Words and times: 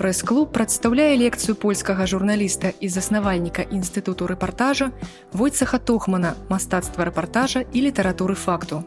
прэс-клуб 0.00 0.48
прадстаўляе 0.56 1.12
лекцыю 1.20 1.52
польскага 1.60 2.06
журналіста 2.08 2.72
і 2.80 2.88
заснавальніка 2.88 3.68
інстытуту 3.68 4.24
рэпартажа 4.32 4.88
войцаха 5.36 5.76
тохмана 5.76 6.32
мастацтва 6.48 7.04
рэпартажа 7.10 7.66
і 7.68 7.84
літаратуры 7.84 8.32
факту. 8.32 8.80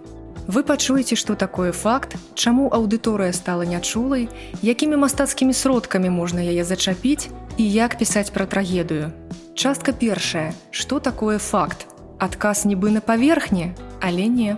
Вы 0.47 0.63
пачуеце, 0.65 1.15
што 1.15 1.35
такое 1.35 1.71
факт, 1.71 2.17
чаму 2.33 2.65
аўдыторыя 2.67 3.31
стала 3.31 3.61
нячулай, 3.61 4.27
якімі 4.65 4.97
мастацкімі 5.05 5.53
сродкамі 5.53 6.09
можна 6.09 6.41
яе 6.41 6.65
зачапіць 6.65 7.29
і 7.57 7.63
як 7.69 7.95
пісаць 8.01 8.33
пра 8.33 8.49
трагедыю. 8.49 9.13
Частка 9.53 9.93
першая, 9.93 10.51
што 10.71 10.99
такое 10.99 11.37
факт? 11.37 11.85
Адказ 12.17 12.65
нібы 12.65 12.89
на 12.89 13.05
паверхні, 13.05 13.71
але 14.01 14.25
не 14.27 14.57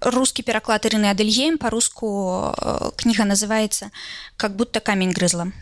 русский 0.00 0.42
переклад 0.42 0.86
Ирины 0.86 1.06
Адельем 1.10 1.58
по-русски 1.58 2.04
э, 2.04 2.90
книга 2.96 3.24
называется 3.24 3.90
«Как 4.36 4.56
будто 4.56 4.80
камень 4.80 5.12
грызла». 5.12 5.52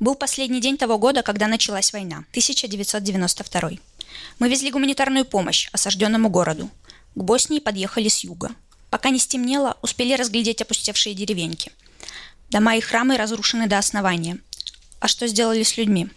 Был 0.00 0.14
последний 0.14 0.60
день 0.60 0.76
того 0.76 0.98
года, 0.98 1.22
когда 1.22 1.46
началась 1.46 1.92
война, 1.92 2.24
1992. 2.30 3.70
Мы 4.38 4.48
везли 4.48 4.70
гуманитарную 4.70 5.24
помощь 5.24 5.68
осажденному 5.72 6.28
городу. 6.28 6.70
К 7.14 7.22
Боснии 7.22 7.60
подъехали 7.60 8.08
с 8.08 8.24
юга. 8.24 8.50
Пока 8.90 9.10
не 9.10 9.18
стемнело, 9.18 9.76
успели 9.82 10.14
разглядеть 10.14 10.60
опустевшие 10.60 11.14
деревеньки. 11.14 11.72
Дома 12.50 12.76
и 12.76 12.80
храмы 12.80 13.16
разрушены 13.16 13.66
до 13.66 13.78
основания. 13.78 14.38
А 15.00 15.08
что 15.08 15.26
сделали 15.26 15.62
с 15.62 15.76
людьми? 15.76 16.08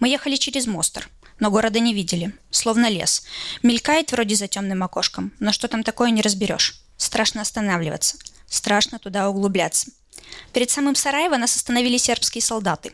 Мы 0.00 0.08
ехали 0.08 0.36
через 0.36 0.66
Мостер– 0.66 1.08
но 1.42 1.50
города 1.50 1.80
не 1.80 1.92
видели. 1.92 2.32
Словно 2.52 2.88
лес. 2.88 3.24
Мелькает 3.64 4.12
вроде 4.12 4.36
за 4.36 4.46
темным 4.46 4.84
окошком, 4.84 5.32
но 5.40 5.50
что 5.50 5.66
там 5.66 5.82
такое 5.82 6.10
не 6.10 6.22
разберешь. 6.22 6.80
Страшно 6.96 7.42
останавливаться. 7.42 8.16
Страшно 8.46 9.00
туда 9.00 9.28
углубляться. 9.28 9.90
Перед 10.52 10.70
самым 10.70 10.94
Сараево 10.94 11.36
нас 11.36 11.56
остановили 11.56 11.96
сербские 11.96 12.42
солдаты. 12.42 12.92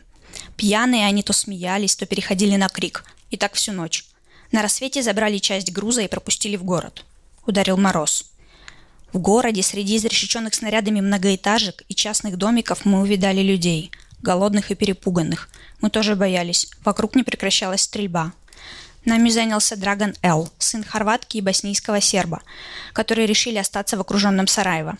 Пьяные 0.56 1.04
они 1.04 1.22
то 1.22 1.34
смеялись, 1.34 1.94
то 1.94 2.06
переходили 2.06 2.56
на 2.56 2.70
крик. 2.70 3.04
И 3.28 3.36
так 3.36 3.52
всю 3.52 3.72
ночь. 3.72 4.06
На 4.50 4.62
рассвете 4.62 5.02
забрали 5.02 5.36
часть 5.36 5.70
груза 5.70 6.00
и 6.00 6.08
пропустили 6.08 6.56
в 6.56 6.64
город. 6.64 7.04
Ударил 7.44 7.76
мороз. 7.76 8.32
В 9.12 9.18
городе 9.18 9.62
среди 9.62 9.98
изрешеченных 9.98 10.54
снарядами 10.54 11.02
многоэтажек 11.02 11.82
и 11.86 11.94
частных 11.94 12.38
домиков 12.38 12.86
мы 12.86 13.02
увидали 13.02 13.42
людей– 13.42 13.92
голодных 14.22 14.70
и 14.70 14.74
перепуганных. 14.74 15.48
Мы 15.80 15.90
тоже 15.90 16.16
боялись. 16.16 16.68
Вокруг 16.84 17.14
не 17.14 17.22
прекращалась 17.22 17.82
стрельба. 17.82 18.32
Нами 19.04 19.30
занялся 19.30 19.76
Драгон 19.76 20.14
Эл, 20.22 20.50
сын 20.58 20.84
хорватки 20.84 21.38
и 21.38 21.40
боснийского 21.40 22.00
серба, 22.00 22.42
которые 22.92 23.26
решили 23.26 23.56
остаться 23.56 23.96
в 23.96 24.00
окруженном 24.00 24.46
Сараево. 24.46 24.98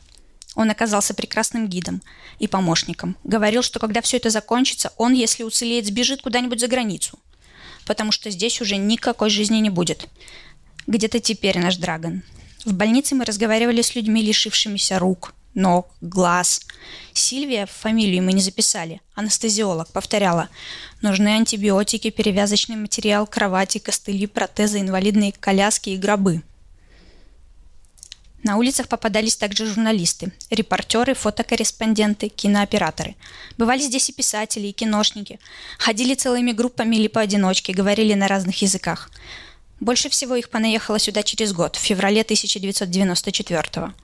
Он 0.55 0.71
оказался 0.71 1.15
прекрасным 1.15 1.69
гидом 1.69 2.03
и 2.39 2.49
помощником. 2.49 3.17
Говорил, 3.23 3.63
что 3.63 3.79
когда 3.79 4.01
все 4.01 4.17
это 4.17 4.31
закончится, 4.31 4.93
он, 4.97 5.13
если 5.13 5.43
уцелеет, 5.43 5.87
сбежит 5.87 6.23
куда-нибудь 6.23 6.61
за 6.61 6.69
границу. 6.69 7.19
Потому 7.87 8.13
что 8.13 8.31
здесь 8.31 8.61
уже 8.61 8.77
никакой 8.77 9.31
жизни 9.31 9.59
не 9.59 9.71
будет. 9.71 10.09
Где-то 10.87 11.21
теперь 11.21 11.59
наш 11.59 11.77
Драгон. 11.77 12.23
В 12.65 12.73
больнице 12.73 13.15
мы 13.15 13.25
разговаривали 13.25 13.83
с 13.83 13.95
людьми, 13.95 14.23
лишившимися 14.23 14.99
рук, 14.99 15.35
ног, 15.55 15.89
глаз. 16.01 16.61
Сильвия, 17.13 17.67
фамилию 17.67 18.23
мы 18.23 18.33
не 18.33 18.41
записали. 18.41 19.01
Анестезиолог 19.15 19.89
повторяла. 19.89 20.49
Нужны 21.03 21.29
антибиотики, 21.29 22.11
перевязочный 22.11 22.77
материал, 22.77 23.27
кровати, 23.27 23.79
костыли, 23.79 24.27
протезы, 24.27 24.81
инвалидные 24.81 25.33
коляски 25.33 25.91
и 25.91 25.97
гробы. 25.97 26.43
На 28.45 28.57
улицах 28.57 28.87
попадались 28.89 29.37
также 29.37 29.67
журналисты, 29.67 30.33
репортеры, 30.51 31.15
фотокорреспонденты, 31.15 32.29
кинооператоры. 32.29 33.17
Бывали 33.57 33.81
здесь 33.83 34.09
и 34.11 34.13
писатели, 34.13 34.69
и 34.69 34.73
киношники. 34.73 35.41
Ходили 35.79 36.15
целыми 36.15 36.53
группами 36.53 36.97
или 36.97 37.09
поодиночке, 37.09 37.73
говорили 37.73 38.15
на 38.15 38.29
разных 38.29 38.63
языках. 38.63 39.11
Больше 39.81 40.09
всего 40.09 40.35
их 40.37 40.51
понаехало 40.51 40.99
сюда 40.99 41.23
через 41.23 41.53
год, 41.53 41.77
в 41.77 41.81
феврале 41.81 42.23
1994 42.23 43.63
года 43.81 43.95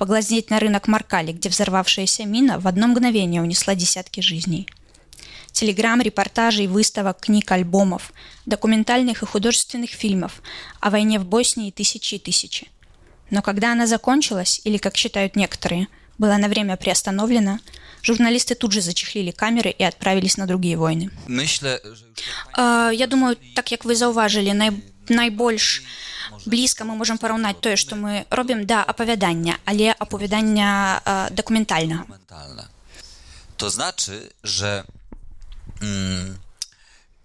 поглазеть 0.00 0.48
на 0.48 0.58
рынок 0.58 0.88
Маркали, 0.88 1.32
где 1.32 1.50
взорвавшаяся 1.50 2.24
мина 2.24 2.58
в 2.58 2.66
одно 2.66 2.86
мгновение 2.88 3.42
унесла 3.42 3.74
десятки 3.74 4.20
жизней. 4.20 4.66
Телеграмм, 5.52 6.00
репортажей, 6.00 6.68
выставок, 6.68 7.20
книг, 7.20 7.52
альбомов, 7.52 8.14
документальных 8.46 9.22
и 9.22 9.26
художественных 9.26 9.90
фильмов 9.90 10.40
о 10.80 10.88
войне 10.88 11.18
в 11.18 11.26
Боснии 11.26 11.70
тысячи 11.70 12.14
и 12.14 12.18
тысячи. 12.18 12.68
Но 13.28 13.42
когда 13.42 13.72
она 13.72 13.86
закончилась, 13.86 14.62
или, 14.64 14.78
как 14.78 14.96
считают 14.96 15.36
некоторые, 15.36 15.88
была 16.16 16.38
на 16.38 16.48
время 16.48 16.78
приостановлена, 16.78 17.60
журналисты 18.02 18.54
тут 18.54 18.72
же 18.72 18.80
зачехлили 18.80 19.32
камеры 19.32 19.68
и 19.68 19.84
отправились 19.84 20.38
на 20.38 20.46
другие 20.46 20.78
войны. 20.78 21.10
Że... 21.28 21.78
Я 22.56 23.06
думаю, 23.06 23.36
так 23.54 23.68
как 23.68 23.84
вы 23.84 23.94
зауважили, 23.94 24.52
най... 24.52 24.70
найбольш 25.10 25.82
блізка 26.46 26.84
мы 26.84 26.96
можам 26.96 27.18
параўнаць 27.18 27.60
тое 27.60 27.76
што 27.76 27.96
мы 27.96 28.24
робім 28.30 28.66
да 28.66 28.82
апавядання 28.86 29.58
але 29.64 29.94
апавядання 29.98 31.00
to 33.56 33.70
znaczy 33.70 34.32
że 34.44 34.84
mm, 35.80 36.34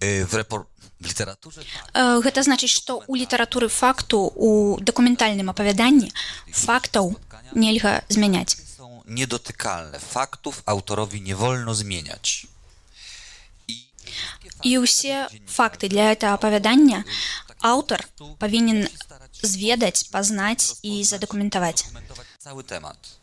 w, 0.01 0.33
repor- 0.33 0.65
w 0.99 1.07
literaturze 1.07 1.61
гэта 1.95 2.43
значыць 2.43 2.73
што 2.73 3.03
у 3.07 3.15
літаратуры 3.15 3.69
факту 3.69 4.31
у 4.35 4.77
дакументальным 4.81 5.49
апавяданні 5.49 6.11
фактаў 6.51 7.15
нельга 7.53 8.01
змяняць 8.09 8.65
niedotykalne. 9.07 9.99
Faktów 9.99 10.63
autorowi 10.65 11.21
nie 11.21 11.35
wolno 11.35 11.75
zmieniać. 11.75 12.47
І 14.63 14.81
ўсе 14.81 15.29
факты 15.45 15.89
для 15.91 16.09
этого 16.15 16.33
апавядання 16.33 17.03
аўтар 17.64 18.04
павінен 18.38 18.88
зведаць 19.42 20.08
пазнаць 20.10 20.80
і 20.82 21.04
задакументаваць 21.04 21.84
cały 22.40 22.64
temat 22.64 23.20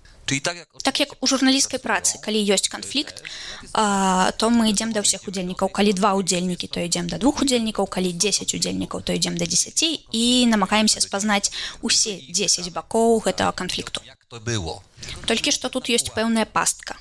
так 0.83 0.99
як 0.99 1.15
у 1.23 1.27
журналісцкай 1.27 1.79
працы 1.79 2.19
калі 2.19 2.39
ёсць 2.51 2.67
канфлікт 2.67 3.23
то 3.71 4.49
мы 4.51 4.69
ідзем 4.71 4.91
да 4.91 4.99
ўсіх 4.99 5.23
удзельнікаў 5.23 5.71
калі 5.71 5.93
два 5.95 6.13
удзельнікі 6.19 6.67
то 6.67 6.83
ідзем 6.83 7.07
да 7.07 7.17
двух 7.17 7.41
удзельнікаў 7.41 7.87
калі 7.87 8.11
10 8.11 8.53
удзельнікаў 8.53 9.01
то 9.07 9.15
ідзем 9.15 9.37
да 9.39 9.47
10 9.47 9.83
і 10.11 10.45
намагаемся 10.51 10.99
спазнаць 10.99 11.51
усе 11.81 12.19
10 12.27 12.73
бакоў 12.75 13.23
гэтага 13.23 13.55
канфлікту 13.55 14.03
было 14.43 14.83
толькі 15.25 15.55
што 15.55 15.71
тут 15.71 15.87
ёсць 15.87 16.11
пэўная 16.11 16.45
пастка 16.45 16.99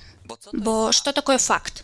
бо 0.52 0.92
што 0.92 1.12
такое 1.12 1.38
факт 1.38 1.82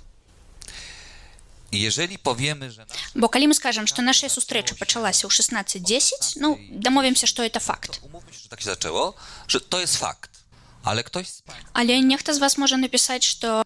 Jeżeli 1.73 2.19
powiemy, 2.19 2.71
że... 2.71 2.87
Bo 3.17 3.29
kali 3.29 3.49
my 3.49 3.55
skażem, 3.55 3.87
że 3.87 4.03
nasza 4.03 4.29
sustrecza 4.29 4.75
zaczęła 4.79 5.13
się 5.13 5.27
o 5.27 5.31
16.10, 5.31 6.01
no, 6.37 6.57
domowiem 6.71 7.17
się, 7.17 7.27
że 7.27 7.51
to 7.51 7.61
fakt. 7.61 8.01
Umówmy 8.03 8.33
się, 8.33 8.39
że 8.39 8.49
tak 8.49 8.61
się 8.61 8.67
zaczęło, 8.67 9.15
że 9.49 9.61
to 9.61 9.81
jest 9.81 9.97
fakt. 9.97 10.43
Ale 10.85 11.05
ktoś 11.05 11.29
z 11.29 11.43
Ale 11.75 12.01
niech 12.01 12.23
z 12.33 12.39
was 12.39 12.59
może 12.59 12.77
napisać, 12.77 13.39
że 13.43 13.63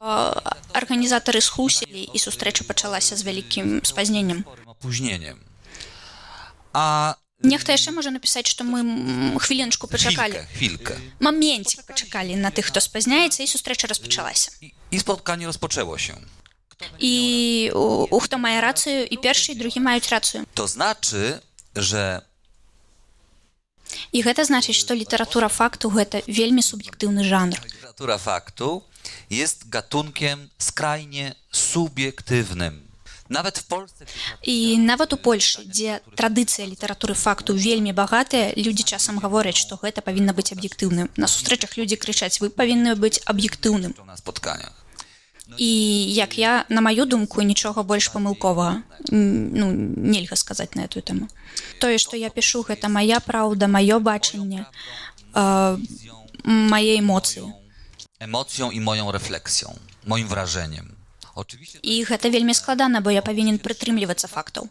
organizatorzy 0.74 1.40
schusili 1.40 2.16
i 2.16 2.18
sustrecza 2.18 2.64
zaczęła 2.68 3.00
się 3.00 3.16
z 3.16 3.22
wielkim 3.22 3.80
spóźnieniem. 3.84 4.44
Opóźnieniem. 4.66 5.44
A 6.72 7.14
Niech 7.44 7.64
to 7.64 7.72
jeszcze 7.72 7.92
może 7.92 8.10
napisać, 8.10 8.56
że 8.58 8.64
my 8.64 9.38
chwileczkę 9.38 9.88
poczekali. 9.88 10.32
Chwilkę, 10.32 10.46
chwilkę. 10.54 10.94
Momencik 11.20 11.82
poczekali 11.82 12.36
na 12.36 12.50
tych, 12.50 12.66
kto 12.66 12.80
spóźniaється, 12.80 13.42
i 13.42 13.48
sustrecza 13.48 13.88
rozpoczęła 13.88 14.34
się. 14.34 14.50
I, 16.99 17.05
I 17.07 17.71
у, 17.71 18.07
у 18.11 18.19
хто 18.19 18.37
має 18.37 18.61
рацію, 18.61 19.07
і 19.11 19.17
перший, 19.17 19.55
і 19.55 19.57
другі 19.57 19.79
мають 19.79 20.09
рацію. 20.09 20.45
To 20.55 20.67
znaczy, 20.67 21.39
że 21.75 22.21
І 24.11 24.23
гэта 24.23 24.45
значыць, 24.47 24.75
што 24.75 24.95
літаратура 24.95 25.47
факту 25.47 25.89
гэта 25.89 26.23
вельмі 26.27 26.61
суб'ектыўны 26.61 27.23
жанр. 27.23 27.59
literatura 27.59 28.17
faktu 28.17 28.81
jest 29.29 29.69
gatunkiem 29.69 30.49
skrajnie 30.57 31.35
subiektywnym. 31.51 32.87
Nawet 33.29 33.59
w 33.59 33.63
Polsce. 33.63 34.05
І 34.43 34.77
нават 34.77 35.13
у 35.13 35.17
Польшы, 35.17 35.63
дзе 35.63 36.01
традыцыя 36.15 36.67
літаратуры 36.67 37.13
факту 37.13 37.55
вельмі 37.55 37.93
багатая, 37.93 38.53
людзі 38.57 38.83
часам 38.83 39.19
гавораць, 39.19 39.55
што 39.55 39.75
гэта 39.75 40.01
павінна 40.01 40.33
быць 40.33 40.51
аб'ектыўным. 40.51 41.07
На 41.15 41.27
сустрэчах 41.27 41.77
людзі 41.77 41.95
крычаць, 41.95 42.41
вы 42.41 42.49
павінны 42.49 42.95
быць 42.95 43.23
аб'ектыўным. 43.25 43.95
na 44.05 44.17
spotkaniach. 44.17 44.75
І 45.57 45.71
як 46.13 46.37
я 46.37 46.65
на 46.69 46.81
маю 46.81 47.05
думку 47.05 47.41
нічога 47.41 47.83
больш 47.83 48.07
памылковага 48.13 48.83
ну, 49.11 49.71
нельга 49.71 50.35
сказаць 50.35 50.75
на 50.75 50.87
эту 50.87 51.01
тэму 51.01 51.27
тое 51.79 51.97
што 51.97 52.15
я 52.17 52.29
пішу 52.29 52.63
гэта 52.63 52.89
моя 52.89 53.19
праўда 53.19 53.67
маё 53.67 53.99
бачанне 53.99 54.65
э, 55.35 55.77
мае 56.45 56.99
эмоцыі 56.99 57.51
i 58.71 58.79
moją 58.79 59.11
refleksją, 59.11 59.73
moim 60.05 60.27
wrażeniem. 60.27 60.95
Oczywiście 61.35 61.79
і 61.81 62.03
гэта 62.03 62.29
вельмі 62.29 62.53
складана 62.53 63.01
бо 63.01 63.11
я 63.11 63.21
павінен 63.21 63.57
прытрымлівацца 63.57 64.27
фактаў 64.27 64.67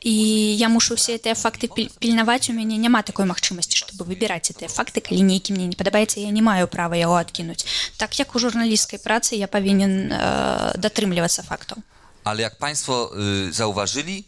і 0.00 0.14
я 0.56 0.68
мушу 0.68 0.96
все 0.96 1.20
гэтыя 1.20 1.36
факты 1.36 1.68
пільнаваць 2.00 2.48
у 2.48 2.56
мяне 2.56 2.80
няма 2.80 3.02
такой 3.02 3.28
магчымасці 3.28 3.76
чтобы 3.76 4.08
выбіраць 4.08 4.48
гэтыя 4.48 4.72
факты 4.72 5.04
калі 5.04 5.20
нейкі 5.28 5.52
мне 5.52 5.66
не 5.68 5.76
падабаецца 5.76 6.24
я 6.24 6.30
не 6.32 6.40
маю 6.40 6.68
права 6.72 6.96
яго 6.96 7.20
адкінуць 7.20 7.66
так 8.00 8.18
як 8.18 8.34
у 8.34 8.38
журналісцкай 8.38 8.98
працы 8.98 9.36
я 9.36 9.46
павінен 9.46 10.08
э, 10.08 10.78
датрымлівацца 10.80 11.44
фактаў 11.44 11.84
ale 12.24 12.42
jak 12.42 12.58
Państwo 12.58 13.10
y, 13.48 13.52
zauważyli, 13.52 14.24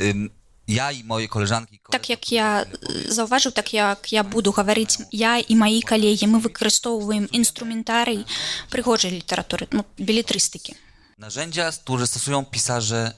y, 0.00 0.30
ja 0.68 0.92
i 0.92 1.04
moje 1.04 1.28
koleżanki. 1.28 1.80
Tak 1.90 2.08
jak 2.08 2.32
ja 2.32 2.64
zauważył, 3.08 3.52
tak 3.52 3.72
jak 3.72 4.12
ja 4.12 4.24
буду 4.24 4.52
говорить, 4.52 4.98
я 5.12 5.38
и 5.38 5.54
мои 5.54 5.80
коллеги, 5.82 6.24
мы 6.24 6.40
выкарыстоўваем 6.40 7.28
инструментарий 7.32 8.26
прыгожай 8.70 9.10
літаратуры, 9.10 9.68
ну, 9.70 9.84
билетристики. 9.98 10.74
Narzędzia, 11.18 11.72
które 11.72 12.06
stosują 12.06 12.44
pisarze 12.44 13.12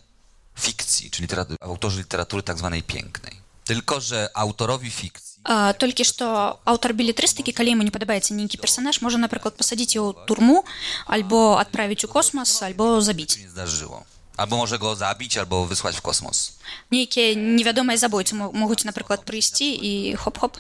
fikcji, 0.57 1.11
czyli 1.11 1.23
literatury, 1.25 1.59
autorzy 1.61 1.99
literatury 1.99 2.43
tak 2.43 2.59
zwanej 2.59 2.83
pięknej. 2.83 3.33
Tylko, 3.65 4.01
że 4.01 4.29
autorowi 4.35 4.91
fikcji 4.91 5.29
А, 5.45 5.73
толькі 5.73 6.05
што 6.05 6.59
аўтар 6.65 6.93
білетрыстыкі 6.93 7.53
калі 7.55 7.71
ему 7.73 7.83
не 7.87 7.91
падабаецца 7.95 8.35
нейкі 8.35 8.59
персанаж 8.59 8.99
можа 9.01 9.19
напрыклад 9.23 9.55
пасадзіць 9.57 9.95
яго 9.95 10.13
турму 10.27 10.65
альбо 11.07 11.57
адправіць 11.63 12.05
у 12.05 12.09
космас 12.09 12.63
альбо 12.63 13.01
забіць 13.01 13.39
nie 13.39 13.49
zdarzyło. 13.49 14.05
Albo 14.37 14.57
może 14.57 14.79
go 14.79 14.97
zabić, 14.97 15.37
albo 15.39 15.65
wysłać 15.67 15.97
w 15.97 16.03
kosmos. 16.03 16.59
нейкія 16.91 17.35
невядомыя 17.35 17.97
забойцы 17.97 18.35
мо- 18.35 18.51
могуць 18.53 18.85
напрыклад 18.85 19.25
прыйсці 19.25 19.65
і 19.65 20.17
хоп-хоп 20.17 20.59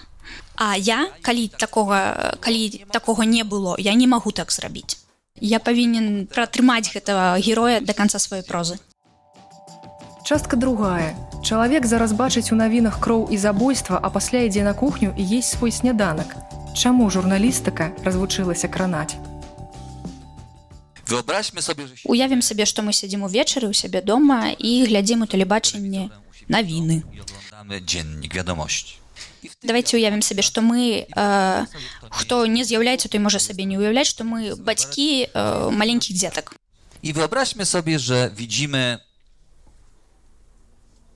А 0.56 0.76
я 0.76 1.10
калі 1.22 1.48
такога 1.48 2.32
калі 2.40 2.84
такога 2.92 3.24
не 3.26 3.42
было 3.44 3.74
я 3.78 3.94
не 3.94 4.06
магу 4.06 4.30
так 4.32 4.52
зрабіць 4.52 4.96
я 5.40 5.58
павінен 5.58 6.26
пратрымаць 6.26 6.94
гэтага 6.94 7.38
героя 7.42 7.80
до 7.80 7.92
конца 7.94 8.18
сваёй 8.18 8.42
прозы 8.46 8.78
Частка 10.24 10.56
другая. 10.56 11.16
Чалавек 11.42 11.86
зараз 11.86 12.12
бачыць 12.12 12.52
у 12.52 12.56
навінах 12.56 13.00
кроў 13.00 13.28
і 13.30 13.36
забойства, 13.38 13.98
а 14.02 14.10
пасля 14.10 14.44
ідзе 14.44 14.62
на 14.62 14.74
кухню 14.74 15.14
і 15.16 15.22
есть 15.22 15.56
свой 15.56 15.72
сняданак. 15.72 16.36
Чаму 16.76 17.10
журналістыка 17.10 17.96
развучылася 18.04 18.68
кранаць? 18.68 19.16
Wyobraźmy 21.08 21.62
sobie, 21.62 21.86
że 21.86 21.94
уявім 22.04 22.42
сабе 22.42 22.66
што 22.66 22.82
мы 22.82 22.92
сядзім 22.92 23.24
увечары 23.24 23.68
у 23.68 23.72
сябе 23.72 24.02
дома 24.02 24.52
і 24.52 24.84
глядзім 24.84 25.24
у 25.24 25.26
тэлебачанне 25.26 26.12
навіны 26.48 27.00
i 27.00 27.20
oglądamy 27.20 27.80
dziennik 27.80 28.34
wiadomości. 28.34 29.00
давайте 29.62 29.96
уявім 29.96 30.22
сабе 30.22 30.42
што 30.42 30.60
мы 30.60 31.08
э, 31.08 31.66
хто 32.10 32.46
не 32.46 32.64
з'яўляецца 32.64 33.08
той 33.08 33.20
можа 33.20 33.38
сабе 33.38 33.64
не 33.64 33.78
уяўляць 33.78 34.06
што 34.06 34.24
мы 34.24 34.52
бацькі 34.56 35.32
э, 35.32 35.70
маленькіх 35.70 36.16
дзетак 36.16 36.54
I 37.02 37.12
wyobraźmy 37.12 37.64
sobie, 37.64 37.98
że 37.98 38.30
widzimy 38.36 38.98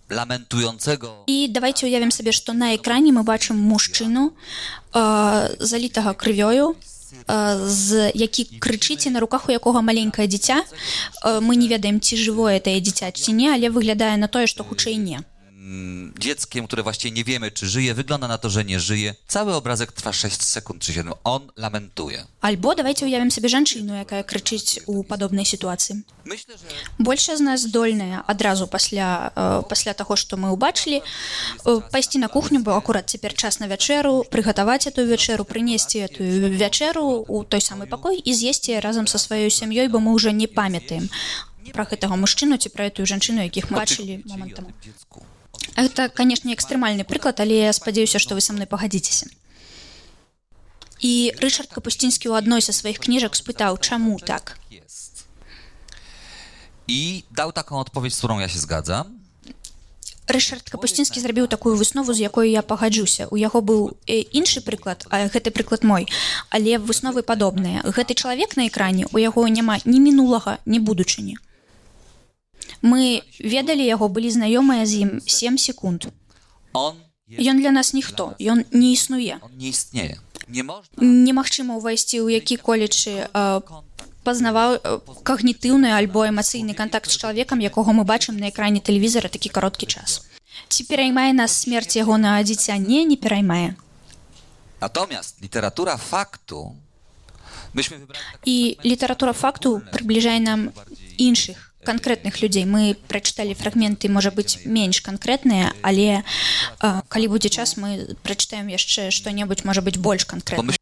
lamentującego 0.10 1.24
і 1.28 1.48
давайте 1.48 1.86
уявім 1.86 2.12
сабе 2.12 2.32
што 2.32 2.54
на 2.54 2.76
экране 2.76 3.12
мы 3.12 3.24
бачым 3.24 3.58
мужчыну 3.58 4.32
э, 4.94 5.56
залітага 5.60 6.14
крывёю 6.14 6.76
э, 7.28 7.68
з 7.68 8.12
які 8.16 8.48
крычыце 8.60 9.10
на 9.10 9.20
руках 9.20 9.50
у 9.50 9.52
якога 9.52 9.82
маленькае 9.82 10.28
дзіця 10.28 10.64
э, 11.26 11.40
мы 11.42 11.56
не 11.56 11.68
ведаем 11.68 12.00
ці 12.00 12.16
жывое 12.18 12.60
тае 12.60 12.80
дзіця 12.82 13.12
ці 13.12 13.34
не 13.34 13.54
але 13.54 13.70
выглядае 13.70 14.18
на 14.18 14.28
тое 14.28 14.48
што 14.48 14.64
хутчэй 14.64 14.96
не 14.96 15.18
mm, 15.18 15.37
dzieckiem, 16.20 16.68
które 16.68 16.84
właściwie 16.84 17.12
nie 17.12 17.24
wiemy, 17.24 17.52
czy 17.52 17.68
żyje, 17.68 17.94
wygląda 17.94 18.28
na 18.28 18.38
to, 18.38 18.50
że 18.50 18.66
nie 18.66 18.80
żyje. 18.80 19.16
Cały 19.28 19.54
obrazek 19.54 19.92
trwa 19.92 20.14
6 20.14 20.42
sekund 20.42 20.82
czy 20.82 20.94
7. 20.94 21.14
On 21.24 21.52
lamentuje. 21.56 22.26
альбо 22.42 22.76
давайте 22.76 23.06
уявім 23.06 23.32
сабе 23.32 23.50
жанчыну 23.50 23.98
якая 24.00 24.24
крычыць 24.24 24.80
у 24.86 25.04
падобнай 25.04 25.46
сітуацыі 25.46 26.04
Myślę, 26.26 26.58
że 26.58 26.66
большая 27.00 27.38
з 27.38 27.42
нас 27.42 27.62
здольная 27.62 28.24
адразу 28.28 28.68
пасля 28.68 29.32
э, 29.36 29.64
пасля 29.70 29.94
таго 29.94 30.16
што 30.16 30.38
мы 30.38 30.56
ўбачылі 30.56 31.02
э, 31.02 31.82
пайсці 31.92 32.20
на 32.20 32.28
кухню 32.28 32.60
бо 32.60 32.72
акурат 32.72 33.10
цяпер 33.10 33.34
час 33.34 33.60
на 33.60 33.68
вячэру 33.68 34.24
прыгатаваць 34.32 34.88
эту 34.88 35.04
вячэру 35.04 35.44
прынесці 35.44 35.98
эту 36.08 36.24
вячэру 36.56 37.26
у 37.28 37.44
той 37.44 37.60
самы 37.60 37.88
пакой 37.88 38.18
і 38.18 38.34
з'есці 38.34 38.80
разам 38.80 39.08
са 39.08 39.18
сваёй 39.18 39.50
сям'ёй 39.50 39.88
бо 39.90 40.00
мы 40.00 40.14
ўжо 40.14 40.32
не 40.32 40.48
памятаем 40.48 41.10
пра 41.74 41.84
гэтага 41.84 42.16
мужчыну 42.16 42.58
ці 42.58 42.70
пра 42.70 42.88
этую 42.88 43.06
жанчыну 43.06 43.44
якіх 43.44 43.72
мы 43.72 43.84
бачылі 43.84 44.24
момантам. 44.26 44.72
Гэта 45.76 46.10
канешне 46.10 46.54
экстрэмальны 46.54 47.04
прыклад 47.04 47.40
але 47.40 47.68
я 47.68 47.74
спадзяюся 47.74 48.20
што 48.20 48.36
вы 48.36 48.42
са 48.42 48.54
мной 48.54 48.68
пагадзіцеся 48.68 49.28
і 51.02 51.34
рышард 51.42 51.70
капусцінскі 51.74 52.30
ў 52.30 52.42
адной 52.42 52.62
са 52.66 52.74
сваіх 52.74 53.02
кніжак 53.02 53.38
спытаў 53.38 53.78
чаму 53.78 54.18
так. 54.18 54.58
I 56.88 57.24
dał 57.32 57.52
taką 57.52 57.80
odpowiedź, 57.80 58.14
z 58.14 58.18
którą 58.18 58.40
ja 58.40 58.48
się 58.48 58.60
zgadzam. 58.60 59.18
Рышард 60.28 60.68
Капусцінскі 60.68 61.24
зрабіў 61.24 61.48
такую 61.48 61.80
выснову, 61.80 62.12
з 62.12 62.20
якой 62.20 62.52
я 62.52 62.62
пагаджуся. 62.62 63.32
У 63.32 63.40
яго 63.40 63.64
быў 63.64 63.96
э, 64.12 64.28
іншы 64.36 64.60
прыклад, 64.60 65.08
а 65.08 65.32
гэты 65.32 65.56
прыклад 65.56 65.88
мой, 65.88 66.04
але 66.52 66.84
высновы 66.84 67.24
падобныя. 67.24 67.80
Гэты 67.88 68.12
чалавек 68.12 68.60
на 68.60 68.68
экране 68.68 69.08
у 69.16 69.24
яго 69.24 69.48
няма 69.48 69.80
ні 69.88 70.04
мінулага, 70.04 70.60
ні 70.66 70.84
будучыні. 70.84 71.40
Мы 72.82 73.22
ведалі 73.40 73.84
яго, 73.86 74.08
былі 74.08 74.30
знаёмыя 74.30 74.86
з 74.86 75.08
ім 75.08 75.10
7 75.26 75.58
секунд. 75.58 76.08
Ён 76.74 77.60
для 77.60 77.72
нас 77.72 77.94
ніхто, 77.94 78.36
ён 78.40 78.64
не 78.72 78.94
існуе. 78.94 79.40
Nie 80.48 80.64
można. 80.64 80.96
Немагчыма 81.04 81.76
ўвайсці 81.76 82.24
ў 82.24 82.40
які 82.40 82.56
коледжы 82.56 83.28
э, 83.28 83.60
пазнаваў 84.24 84.80
э, 84.80 85.00
кагнітыўны 85.28 85.92
альбо 85.92 86.24
эмацыйны 86.24 86.72
кантакт 86.72 87.12
з 87.12 87.20
чалавекам, 87.20 87.60
якога 87.60 87.92
мы 87.92 88.08
бачым 88.08 88.40
на 88.40 88.48
экране 88.48 88.80
тэлевізара 88.80 89.28
такі 89.28 89.52
кароткі 89.52 89.92
час. 89.92 90.24
Ці 90.72 90.88
пераймае 90.88 91.36
нас 91.36 91.52
смерць 91.52 92.00
ягонага 92.00 92.44
дзіця 92.48 92.80
не 92.80 93.04
не 93.04 93.20
пераймае. 93.20 93.76
Myśmy 97.74 97.98
wybrali 97.98 98.24
taką 98.32 98.40
І 98.46 98.78
літаратура 98.86 99.34
факту 99.34 99.82
прыбліжае 99.92 100.40
нам 100.40 100.72
іншых 101.18 101.76
канкрэтных 101.85 102.43
людзей. 102.43 102.65
Мы 102.65 102.95
прачыталі 103.09 103.55
фрагменты, 103.55 104.09
можа 104.09 104.31
быць, 104.31 104.63
менш 104.65 105.03
канкрэтныя, 105.03 105.73
але 105.83 106.23
э, 106.23 107.03
калі 107.09 107.27
будзе 107.29 107.49
час, 107.49 107.77
мы 107.77 108.17
прачытаем 108.23 108.71
яшчэ 108.71 109.11
што-небудзь 109.11 109.65
можа 109.65 109.83
быць 109.83 109.99
больш 109.99 110.25
канкрэтна. 110.25 110.63
pomyśl... 110.63 110.79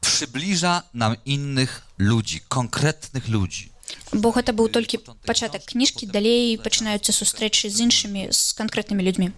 przybliża 0.00 0.82
nam 0.94 1.16
innych 1.24 1.82
ludzi, 1.98 2.40
konkretnych 2.48 3.28
ludzi. 3.28 3.70
Бо 4.12 4.32
гэта 4.32 4.52
быў 4.52 4.68
толькі 4.68 5.00
пачатак 5.24 5.64
кніжкі, 5.68 6.08
далей 6.08 6.56
пачынаюцца 6.60 7.12
сустрэчы 7.12 7.68
з 7.72 7.88
іншымі 7.88 8.28
з 8.32 8.52
канкрэтнымі 8.52 9.04
людзьмі. 9.04 9.32